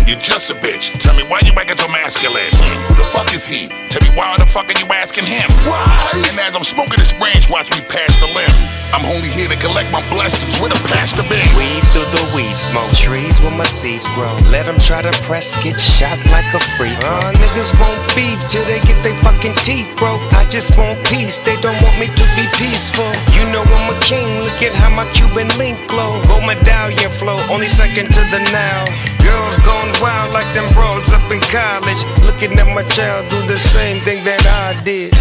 You're 0.08 0.20
just 0.20 0.49
a 0.49 0.56
bitch. 0.56 0.97
Tell 0.97 1.16
me 1.16 1.24
why 1.24 1.41
you 1.45 1.54
acting 1.54 1.78
so 1.78 1.88
masculine. 1.88 2.49
Who 2.89 2.95
the 2.95 3.06
fuck 3.14 3.34
is 3.34 3.45
he? 3.45 3.68
Tell 3.89 4.01
me 4.01 4.10
why 4.18 4.36
the 4.38 4.45
fuck 4.45 4.66
are 4.74 4.80
you 4.80 4.89
asking 4.91 5.26
him? 5.26 5.45
Why? 5.70 5.86
And 6.14 6.39
as 6.39 6.56
I'm 6.56 6.64
smoking 6.64 6.97
this 6.97 7.14
branch, 7.14 7.49
watch 7.49 7.70
me 7.70 7.78
pass 7.86 8.18
the 8.20 8.28
limb. 8.34 8.58
I'm 8.93 9.06
only 9.06 9.30
here 9.30 9.47
to 9.47 9.58
collect 9.58 9.91
my 9.91 10.01
blessings 10.10 10.58
with 10.60 10.74
a 10.74 10.82
pastor 10.89 11.22
bin. 11.30 11.45
Weed 11.54 11.86
through 11.93 12.10
the 12.10 12.32
weed 12.54 12.60
smoke, 12.60 12.91
trees 12.93 13.39
where 13.41 13.56
my 13.58 13.66
seeds 13.66 14.08
grow. 14.10 14.34
Let 14.49 14.66
them 14.66 14.78
try 14.78 15.01
to 15.01 15.12
press, 15.24 15.56
get 15.64 15.80
shot 15.80 16.18
like 16.30 16.45
a 16.54 16.60
free 16.78 16.93
throw. 17.01 17.10
Uh, 17.10 17.34
niggas 17.34 17.74
won't 17.80 17.99
beef 18.16 18.38
till 18.49 18.64
they 18.66 18.80
get 18.82 19.01
their 19.04 19.16
fucking 19.24 19.56
teeth 19.66 19.89
broke. 19.97 20.22
I 20.34 20.45
just 20.49 20.78
want 20.78 21.04
peace, 21.06 21.39
they 21.39 21.56
don't 21.62 21.80
want 21.82 21.97
me 21.99 22.08
to 22.08 22.26
be 22.38 22.45
peaceful. 22.58 23.10
You 23.34 23.43
know 23.51 23.64
I'm 23.64 23.95
a 23.95 23.99
king, 24.01 24.28
look 24.43 24.62
at 24.62 24.74
how 24.74 24.89
my 24.89 25.06
Cuban 25.14 25.49
link 25.58 25.78
glow. 25.89 26.22
Gold 26.28 26.45
medallion 26.45 27.12
flow, 27.12 27.39
only 27.49 27.68
second 27.68 28.08
to 28.14 28.22
the 28.32 28.39
now. 28.51 28.86
Girls 29.24 29.58
gone 29.66 29.91
wild 30.01 30.34
like 30.34 30.49
them 30.54 30.72
broads 30.74 31.12
up 31.12 31.26
in 31.32 31.41
college. 31.49 32.01
Looking 32.22 32.58
at 32.60 32.68
my 32.68 32.84
child 32.84 33.30
do 33.30 33.47
the 33.47 33.60
same 33.60 34.01
thing 34.01 34.24
that 34.26 34.45
I 34.45 34.82
did. 34.84 35.14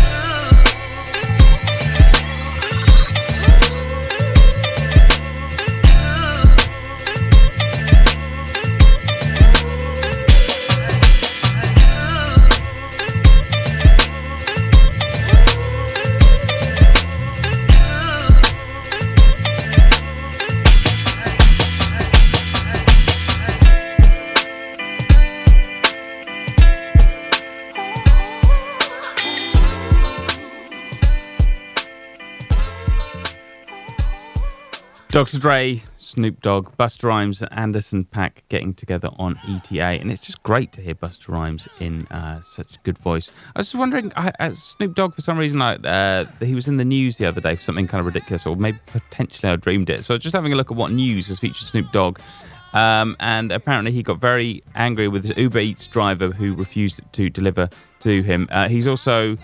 Dr. 35.12 35.38
Dre, 35.38 35.82
Snoop 35.98 36.40
Dogg, 36.40 36.74
Busta 36.78 37.04
Rhymes, 37.04 37.42
and 37.42 37.52
Anderson 37.52 38.06
.Paak 38.10 38.38
getting 38.48 38.72
together 38.72 39.10
on 39.18 39.38
ETA, 39.46 39.82
and 39.82 40.10
it's 40.10 40.22
just 40.22 40.42
great 40.42 40.72
to 40.72 40.80
hear 40.80 40.94
Busta 40.94 41.28
Rhymes 41.28 41.68
in 41.80 42.06
uh, 42.06 42.40
such 42.40 42.76
a 42.76 42.78
good 42.82 42.96
voice. 42.96 43.30
I 43.54 43.58
was 43.58 43.66
just 43.66 43.78
wondering, 43.78 44.10
I, 44.16 44.32
uh, 44.40 44.54
Snoop 44.54 44.94
Dogg, 44.94 45.14
for 45.14 45.20
some 45.20 45.36
reason, 45.36 45.58
like 45.58 45.80
uh, 45.84 46.24
he 46.40 46.54
was 46.54 46.66
in 46.66 46.78
the 46.78 46.84
news 46.86 47.18
the 47.18 47.26
other 47.26 47.42
day 47.42 47.56
for 47.56 47.62
something 47.62 47.86
kind 47.86 48.00
of 48.00 48.06
ridiculous, 48.06 48.46
or 48.46 48.56
maybe 48.56 48.78
potentially 48.86 49.52
I 49.52 49.56
dreamed 49.56 49.90
it. 49.90 50.02
So 50.02 50.14
I 50.14 50.16
was 50.16 50.22
just 50.22 50.34
having 50.34 50.54
a 50.54 50.56
look 50.56 50.70
at 50.70 50.78
what 50.78 50.92
news 50.92 51.26
has 51.26 51.40
featured 51.40 51.68
Snoop 51.68 51.92
Dogg. 51.92 52.18
Um, 52.72 53.14
and 53.20 53.52
apparently, 53.52 53.92
he 53.92 54.02
got 54.02 54.18
very 54.18 54.62
angry 54.74 55.08
with 55.08 55.26
his 55.26 55.36
Uber 55.36 55.58
Eats 55.58 55.86
driver 55.88 56.30
who 56.30 56.54
refused 56.54 57.02
to 57.12 57.28
deliver 57.28 57.68
to 58.00 58.22
him. 58.22 58.48
Uh, 58.50 58.70
he's 58.70 58.86
also 58.86 59.36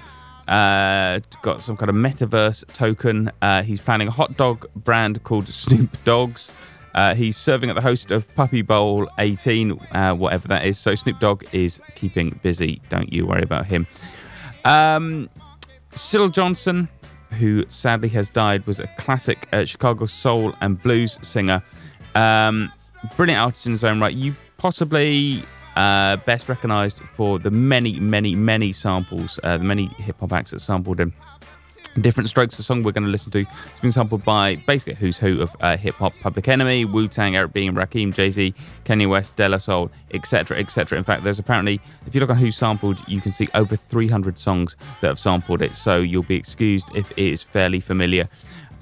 uh, 0.49 1.21
got 1.43 1.63
some 1.63 1.77
kind 1.77 1.91
of 1.91 1.97
metaverse 1.97 2.65
token. 2.73 3.31
Uh, 3.43 3.63
he's 3.63 3.81
planning 3.81 4.09
a 4.09 4.11
hot 4.11 4.37
dog 4.37 4.67
brand 4.75 5.23
called 5.23 5.49
Snoop 5.49 5.97
Dogs. 6.05 6.51
Uh, 6.95 7.15
he's 7.15 7.37
serving 7.37 7.71
at 7.71 7.75
the 7.75 7.83
host 7.83 8.11
of 8.11 8.27
Puppy 8.35 8.63
Bowl 8.63 9.09
18, 9.19 9.73
uh, 9.93 10.15
whatever 10.15 10.49
that 10.49 10.65
is. 10.65 10.79
So 10.79 10.95
Snoop 10.95 11.21
Dogg 11.21 11.45
is 11.53 11.81
keeping 11.95 12.41
busy. 12.43 12.81
Don't 12.89 13.13
you 13.13 13.27
worry 13.27 13.43
about 13.43 13.67
him. 13.67 13.87
Um, 14.65 15.29
Syl 15.95 16.29
Johnson, 16.29 16.89
who 17.39 17.65
sadly 17.69 18.09
has 18.09 18.31
died, 18.31 18.67
was 18.67 18.81
a 18.81 18.87
classic 18.99 19.47
uh, 19.53 19.65
Chicago 19.65 20.07
soul 20.07 20.55
and 20.61 20.83
blues 20.83 21.19
singer. 21.23 21.63
Um, 22.15 22.73
brilliant 23.17 23.43
artist 23.43 23.67
in 23.67 23.73
his 23.73 23.85
own 23.85 24.01
right. 24.01 24.15
You 24.15 24.35
possibly 24.57 25.45
uh, 25.79 26.17
best 26.17 26.49
recognized 26.49 26.99
for 27.15 27.39
the 27.39 27.53
many, 27.53 28.01
many, 28.01 28.35
many 28.35 28.73
samples, 28.73 29.39
uh, 29.45 29.57
the 29.57 29.65
many 29.65 29.87
hip 29.87 30.19
hop 30.19 30.33
acts 30.33 30.51
that 30.51 30.61
sampled 30.61 30.99
him. 30.99 31.13
Different 32.01 32.29
Strokes, 32.29 32.57
the 32.57 32.65
song 32.65 32.83
we're 32.83 32.93
going 32.93 33.05
to 33.05 33.11
listen 33.11 33.31
to, 33.33 33.45
has 33.45 33.81
been 33.81 33.93
sampled 33.93 34.25
by 34.25 34.57
basically 34.67 34.95
who's 34.95 35.17
who 35.17 35.41
of 35.41 35.55
uh, 35.61 35.77
hip 35.77 35.95
hop: 35.95 36.15
Public 36.21 36.49
Enemy, 36.49 36.85
Wu 36.85 37.07
Tang, 37.07 37.37
Eric 37.37 37.53
B, 37.53 37.67
and 37.67 37.77
Rakim, 37.77 38.13
Jay 38.13 38.31
Z, 38.31 38.55
Kanye 38.85 39.09
West, 39.09 39.37
De 39.37 39.49
La 39.49 39.59
Soul, 39.59 39.91
etc., 40.13 40.59
etc. 40.59 40.99
In 40.99 41.05
fact, 41.05 41.23
there's 41.23 41.39
apparently, 41.39 41.81
if 42.07 42.15
you 42.15 42.21
look 42.21 42.31
on 42.31 42.39
WhoSampled, 42.39 43.09
you 43.09 43.21
can 43.21 43.31
see 43.31 43.49
over 43.55 43.77
300 43.77 44.37
songs 44.37 44.77
that 45.01 45.07
have 45.07 45.19
sampled 45.19 45.63
it. 45.63 45.77
So 45.77 45.99
you'll 46.01 46.25
be 46.25 46.37
excused 46.37 46.89
if 46.97 47.11
it 47.13 47.19
is 47.19 47.43
fairly 47.43 47.81
familiar. 47.81 48.29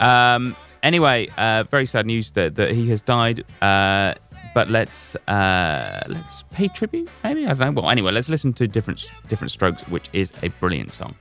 Um, 0.01 0.57
anyway, 0.83 1.29
uh, 1.37 1.65
very 1.65 1.87
sad 1.87 2.07
news 2.07 2.31
that, 2.33 2.57
that 2.57 2.71
he 2.71 2.89
has 2.89 3.03
died. 3.03 3.45
Uh, 3.61 4.15
but 4.57 4.71
let's 4.71 5.15
uh, 5.29 6.03
let's 6.09 6.45
pay 6.51 6.69
tribute. 6.69 7.11
Maybe 7.23 7.45
I 7.45 7.53
don't 7.53 7.75
know. 7.75 7.83
Well, 7.83 7.91
anyway, 7.91 8.11
let's 8.11 8.31
listen 8.31 8.55
to 8.55 8.67
different 8.67 9.07
different 9.29 9.51
strokes, 9.51 9.83
which 9.89 10.09
is 10.15 10.33
a 10.43 10.49
brilliant 10.49 10.95
song. 10.95 11.15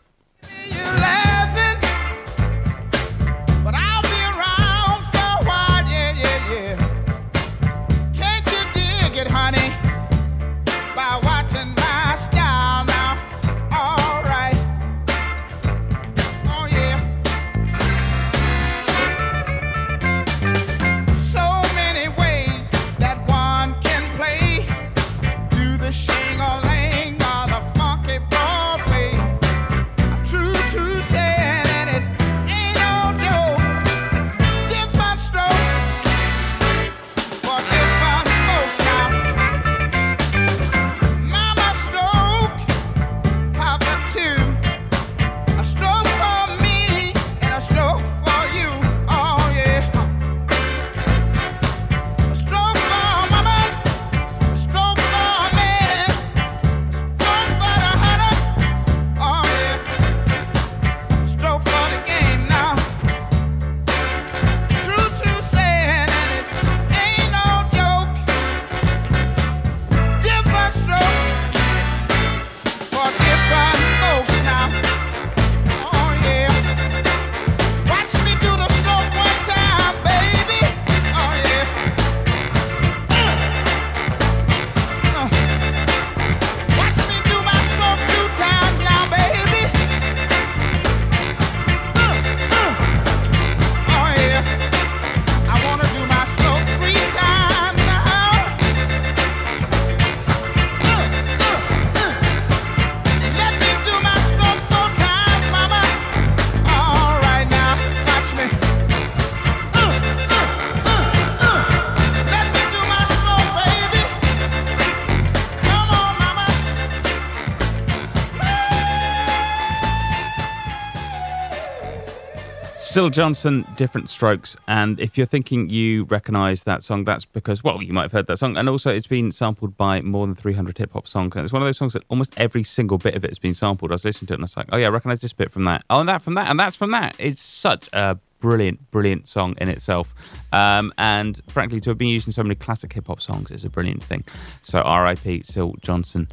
Syl 122.95 123.09
Johnson, 123.09 123.67
Different 123.75 124.07
Strokes. 124.07 124.55
And 124.69 125.01
if 125.01 125.17
you're 125.17 125.27
thinking 125.27 125.69
you 125.69 126.05
recognize 126.05 126.63
that 126.63 126.81
song, 126.81 127.03
that's 127.03 127.25
because, 127.25 127.61
well, 127.61 127.83
you 127.83 127.91
might 127.91 128.03
have 128.03 128.13
heard 128.13 128.27
that 128.27 128.39
song. 128.39 128.55
And 128.55 128.69
also, 128.69 128.89
it's 128.89 129.05
been 129.05 129.33
sampled 129.33 129.75
by 129.75 129.99
more 129.99 130.25
than 130.25 130.33
300 130.33 130.77
hip 130.77 130.93
hop 130.93 131.05
songs. 131.05 131.35
And 131.35 131.43
it's 131.43 131.51
one 131.51 131.61
of 131.61 131.65
those 131.65 131.77
songs 131.77 131.91
that 131.91 132.05
almost 132.07 132.33
every 132.37 132.63
single 132.63 132.97
bit 132.97 133.13
of 133.15 133.25
it 133.25 133.31
has 133.31 133.37
been 133.37 133.53
sampled. 133.53 133.91
I 133.91 133.95
was 133.95 134.05
listening 134.05 134.27
to 134.27 134.33
it 134.35 134.37
and 134.37 134.43
I 134.43 134.45
was 134.45 134.55
like, 134.55 134.67
oh, 134.71 134.77
yeah, 134.77 134.87
I 134.87 134.91
recognize 134.91 135.19
this 135.19 135.33
bit 135.33 135.51
from 135.51 135.65
that. 135.65 135.83
Oh, 135.89 135.99
and 135.99 136.07
that 136.07 136.21
from 136.21 136.35
that. 136.35 136.49
And 136.49 136.57
that's 136.57 136.77
from 136.77 136.91
that. 136.91 137.17
It's 137.19 137.41
such 137.41 137.89
a 137.91 138.17
brilliant, 138.39 138.89
brilliant 138.91 139.27
song 139.27 139.55
in 139.59 139.67
itself. 139.67 140.15
Um, 140.53 140.93
and 140.97 141.41
frankly, 141.49 141.81
to 141.81 141.89
have 141.89 141.97
been 141.97 142.07
used 142.07 142.27
in 142.27 142.31
so 142.31 142.43
many 142.43 142.55
classic 142.55 142.93
hip 142.93 143.07
hop 143.07 143.19
songs 143.19 143.51
is 143.51 143.65
a 143.65 143.69
brilliant 143.69 144.05
thing. 144.05 144.23
So, 144.63 144.81
RIP, 144.81 145.45
Syl 145.45 145.75
Johnson. 145.81 146.29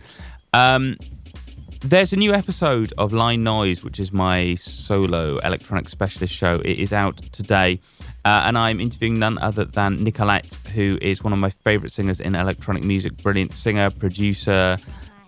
Um, 0.55 0.97
there's 1.85 2.13
a 2.13 2.17
new 2.17 2.33
episode 2.33 2.93
of 2.97 3.13
Line 3.13 3.43
Noise, 3.43 3.83
which 3.83 3.99
is 3.99 4.13
my 4.13 4.55
solo 4.55 5.39
electronic 5.39 5.89
specialist 5.89 6.33
show. 6.33 6.61
It 6.65 6.79
is 6.79 6.93
out 6.93 7.17
today, 7.33 7.81
uh, 8.25 8.43
and 8.45 8.57
I'm 8.57 8.81
interviewing 8.81 9.19
none 9.19 9.37
other 9.39 9.65
than 9.65 10.03
Nicolette, 10.05 10.59
who 10.75 10.97
is 11.03 11.25
one 11.25 11.33
of 11.33 11.41
my 11.41 11.51
favourite 11.51 11.93
singers 11.93 12.21
in 12.21 12.35
electronic 12.37 12.85
music. 12.85 13.17
Brilliant 13.17 13.53
singer, 13.53 13.91
producer. 13.91 14.77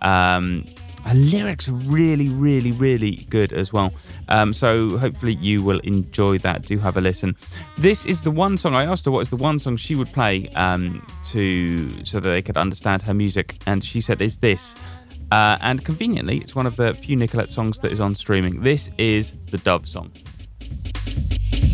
Um, 0.01 0.63
her 1.05 1.13
lyrics 1.13 1.67
are 1.67 1.73
really, 1.73 2.29
really, 2.29 2.71
really 2.71 3.27
good 3.29 3.53
as 3.53 3.71
well. 3.71 3.93
Um, 4.29 4.53
so 4.53 4.97
hopefully 4.97 5.35
you 5.35 5.61
will 5.61 5.79
enjoy 5.79 6.39
that. 6.39 6.63
Do 6.63 6.79
have 6.79 6.97
a 6.97 7.01
listen. 7.01 7.35
This 7.77 8.05
is 8.05 8.21
the 8.21 8.31
one 8.31 8.57
song 8.57 8.73
I 8.73 8.85
asked 8.85 9.05
her 9.05 9.11
what 9.11 9.19
is 9.19 9.29
the 9.29 9.35
one 9.35 9.59
song 9.59 9.77
she 9.77 9.95
would 9.95 10.11
play 10.13 10.47
um, 10.55 11.05
to 11.31 12.05
so 12.05 12.19
that 12.19 12.29
they 12.29 12.41
could 12.41 12.57
understand 12.57 13.03
her 13.03 13.13
music, 13.13 13.57
and 13.67 13.83
she 13.83 14.01
said, 14.01 14.21
"Is 14.21 14.37
this." 14.37 14.73
Uh, 15.31 15.57
and 15.61 15.83
conveniently, 15.83 16.37
it's 16.37 16.55
one 16.55 16.65
of 16.65 16.75
the 16.75 16.93
few 16.93 17.15
Nicolette 17.15 17.49
songs 17.49 17.79
that 17.79 17.91
is 17.91 17.99
on 17.99 18.15
streaming. 18.15 18.61
This 18.61 18.89
is 18.97 19.33
the 19.51 19.57
Dove 19.57 19.87
song. 19.87 20.11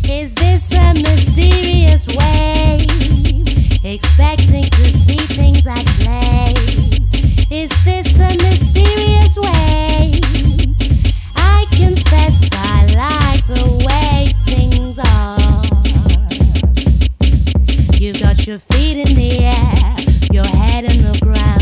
Is 0.04 0.34
this 0.34 0.72
a 0.74 0.94
mysterious 0.94 2.06
way? 2.16 2.78
Expecting 3.84 4.62
to 4.62 4.84
see 4.84 5.16
things 5.16 5.66
I 5.66 5.82
play. 6.00 6.54
Is 7.50 7.70
this 7.84 8.18
a 8.18 8.30
mysterious 8.42 9.36
way? 9.36 10.12
I 11.36 11.66
confess 11.70 12.48
I 12.52 12.86
like 12.96 13.46
the 13.46 13.64
way 13.86 14.32
things 14.46 14.98
are. 14.98 15.38
You've 18.00 18.20
got 18.20 18.46
your 18.46 18.58
feet 18.58 18.98
in 18.98 19.14
the 19.14 19.38
air, 19.44 19.96
your 20.32 20.46
head 20.46 20.84
in 20.84 21.02
the 21.02 21.18
ground. 21.22 21.61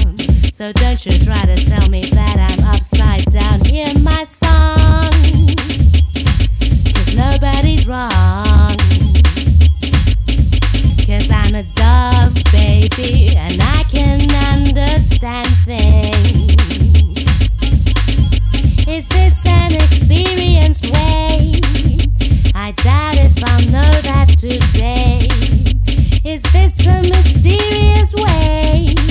So 0.61 0.70
don't 0.72 1.06
you 1.06 1.12
try 1.24 1.40
to 1.46 1.56
tell 1.56 1.88
me 1.88 2.02
that 2.02 2.36
I'm 2.36 2.62
upside 2.68 3.24
down. 3.32 3.64
Hear 3.64 3.98
my 4.00 4.24
song. 4.24 5.08
Cause 6.92 7.16
nobody's 7.16 7.88
wrong. 7.88 8.76
Cause 11.08 11.30
I'm 11.32 11.54
a 11.54 11.62
dove, 11.72 12.34
baby, 12.52 13.34
and 13.38 13.56
I 13.58 13.84
can 13.88 14.20
understand 14.52 15.48
things. 15.64 16.52
Is 18.86 19.06
this 19.08 19.46
an 19.46 19.72
experienced 19.72 20.92
way? 20.92 21.52
I 22.54 22.72
doubt 22.72 23.16
if 23.16 23.42
I'll 23.48 23.64
know 23.72 23.92
that 24.02 24.28
today. 24.36 25.20
Is 26.22 26.42
this 26.52 26.86
a 26.86 27.00
mysterious 27.00 28.12
way? 28.12 29.09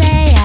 Say 0.00 0.39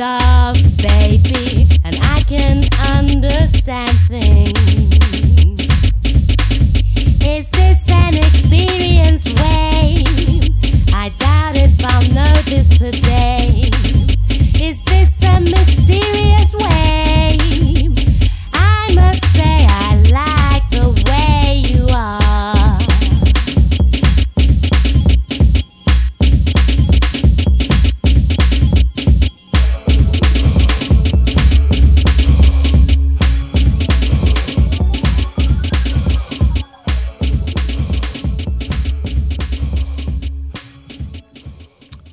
I'm 0.00 0.23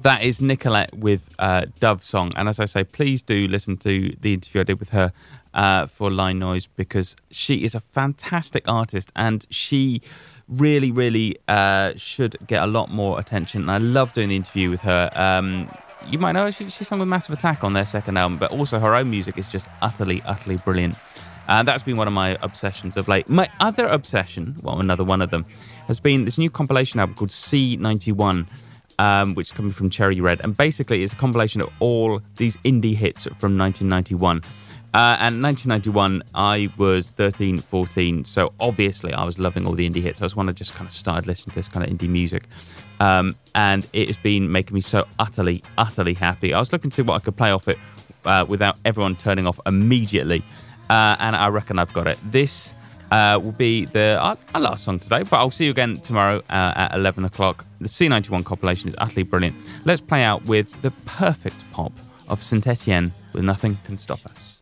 That 0.02 0.24
is 0.24 0.42
Nicolette 0.42 0.96
with 0.96 1.22
uh, 1.38 1.68
Dove 1.80 2.04
Song. 2.04 2.32
And 2.36 2.50
as 2.50 2.60
I 2.60 2.66
say, 2.66 2.84
please 2.84 3.22
do 3.22 3.48
listen 3.48 3.78
to 3.78 4.16
the 4.20 4.34
interview 4.34 4.62
I 4.62 4.64
did 4.64 4.80
with 4.80 4.90
her 4.90 5.14
uh, 5.54 5.86
for 5.86 6.10
Line 6.10 6.40
Noise 6.40 6.68
because 6.76 7.16
she 7.30 7.64
is 7.64 7.76
a 7.76 7.82
fantastic 7.82 8.68
artist 8.68 9.12
and 9.16 9.46
she 9.52 10.02
really, 10.48 10.90
really 10.90 11.38
uh, 11.48 11.94
should 11.98 12.36
get 12.48 12.64
a 12.64 12.66
lot 12.66 12.90
more 12.90 13.20
attention. 13.20 13.62
And 13.62 13.72
I 13.72 13.78
love 13.78 14.14
doing 14.14 14.30
the 14.30 14.36
interview 14.36 14.72
with 14.72 14.82
her. 14.82 15.12
Um, 15.14 15.70
you 16.08 16.18
might 16.18 16.32
know 16.32 16.50
she, 16.50 16.68
she 16.72 16.84
sang 16.84 16.98
with 16.98 17.08
Massive 17.08 17.38
Attack 17.38 17.64
on 17.64 17.74
their 17.74 17.86
second 17.86 18.18
album, 18.18 18.40
but 18.40 18.52
also 18.52 18.80
her 18.80 18.96
own 18.96 19.12
music 19.12 19.38
is 19.38 19.48
just 19.48 19.68
utterly, 19.84 20.24
utterly 20.26 20.58
brilliant. 20.58 20.96
And 21.48 21.68
that's 21.68 21.84
been 21.84 21.98
one 21.98 22.08
of 22.08 22.14
my 22.14 22.40
obsessions 22.42 22.98
of 22.98 23.08
late. 23.08 23.30
My 23.30 23.50
other 23.60 23.86
obsession, 23.86 24.56
well, 24.64 24.80
another 24.80 25.04
one 25.04 25.22
of 25.22 25.30
them, 25.30 25.46
has 25.86 26.00
been 26.00 26.26
this 26.26 26.40
new 26.40 26.50
compilation 26.50 27.00
album 27.00 27.14
called 27.14 27.30
C91 27.30 28.48
um, 29.02 29.34
which 29.34 29.48
is 29.48 29.52
coming 29.52 29.72
from 29.72 29.90
Cherry 29.90 30.22
Red. 30.22 30.42
And 30.42 30.56
basically, 30.56 31.04
it's 31.04 31.12
a 31.12 31.16
compilation 31.16 31.60
of 31.62 31.70
all 31.80 32.22
these 32.36 32.56
indie 32.58 32.96
hits 32.96 33.24
from 33.24 33.58
1991. 33.58 34.44
Uh, 34.94 35.18
and 35.20 35.42
1991, 35.42 36.22
I 36.36 36.70
was 36.78 37.10
13, 37.10 37.58
14. 37.58 38.26
So 38.26 38.54
obviously, 38.60 39.12
I 39.12 39.24
was 39.24 39.40
loving 39.40 39.66
all 39.66 39.74
the 39.74 39.90
indie 39.90 40.04
hits. 40.04 40.22
I 40.22 40.26
was 40.26 40.36
one 40.36 40.48
of 40.50 40.56
just 40.56 40.76
kind 40.76 40.88
of 40.88 40.94
started 40.94 41.26
listening 41.26 41.54
to 41.54 41.60
this 41.60 41.68
kind 41.68 41.84
of 41.84 41.98
indie 41.98 42.10
music. 42.10 42.44
Um, 43.00 43.36
and 43.56 43.88
it 43.92 44.08
has 44.08 44.18
been 44.18 44.52
making 44.52 44.76
me 44.76 44.82
so 44.82 45.08
utterly, 45.18 45.64
utterly 45.80 46.14
happy. 46.14 46.54
I 46.54 46.60
was 46.60 46.72
looking 46.72 46.92
to 46.92 46.96
see 46.96 47.02
what 47.02 47.16
I 47.16 47.26
could 47.26 47.36
play 47.36 47.52
off 47.52 47.68
it 47.68 47.80
uh, 48.26 48.46
without 48.48 48.78
everyone 48.86 49.16
turning 49.16 49.48
off 49.48 49.60
immediately. 49.66 50.44
Uh, 50.92 51.16
and 51.20 51.36
I 51.36 51.48
reckon 51.48 51.80
I've 51.80 51.94
got 51.94 52.06
it. 52.06 52.20
This 52.26 52.76
uh, 53.12 53.40
will 53.42 53.52
be 53.52 53.86
the 53.86 54.18
our, 54.22 54.38
last 54.60 54.84
song 54.84 55.00
today. 55.00 55.24
But 55.24 55.38
I'll 55.38 55.52
see 55.52 55.66
you 55.66 55.72
again 55.72 55.98
tomorrow 55.98 56.38
uh, 56.50 56.74
at 56.76 56.96
11 56.96 57.26
o'clock. 57.26 57.66
The 57.80 57.90
C91 57.90 58.46
compilation 58.46 58.90
is 58.90 58.96
utterly 58.98 59.24
brilliant. 59.24 59.56
Let's 59.86 60.02
play 60.02 60.24
out 60.24 60.46
with 60.46 60.82
the 60.82 60.92
perfect 61.06 61.58
pop 61.72 61.92
of 62.28 62.42
Saint 62.42 62.66
Etienne 62.66 63.14
with 63.34 63.44
Nothing 63.44 63.78
Can 63.84 63.98
Stop 63.98 64.26
Us. 64.26 64.61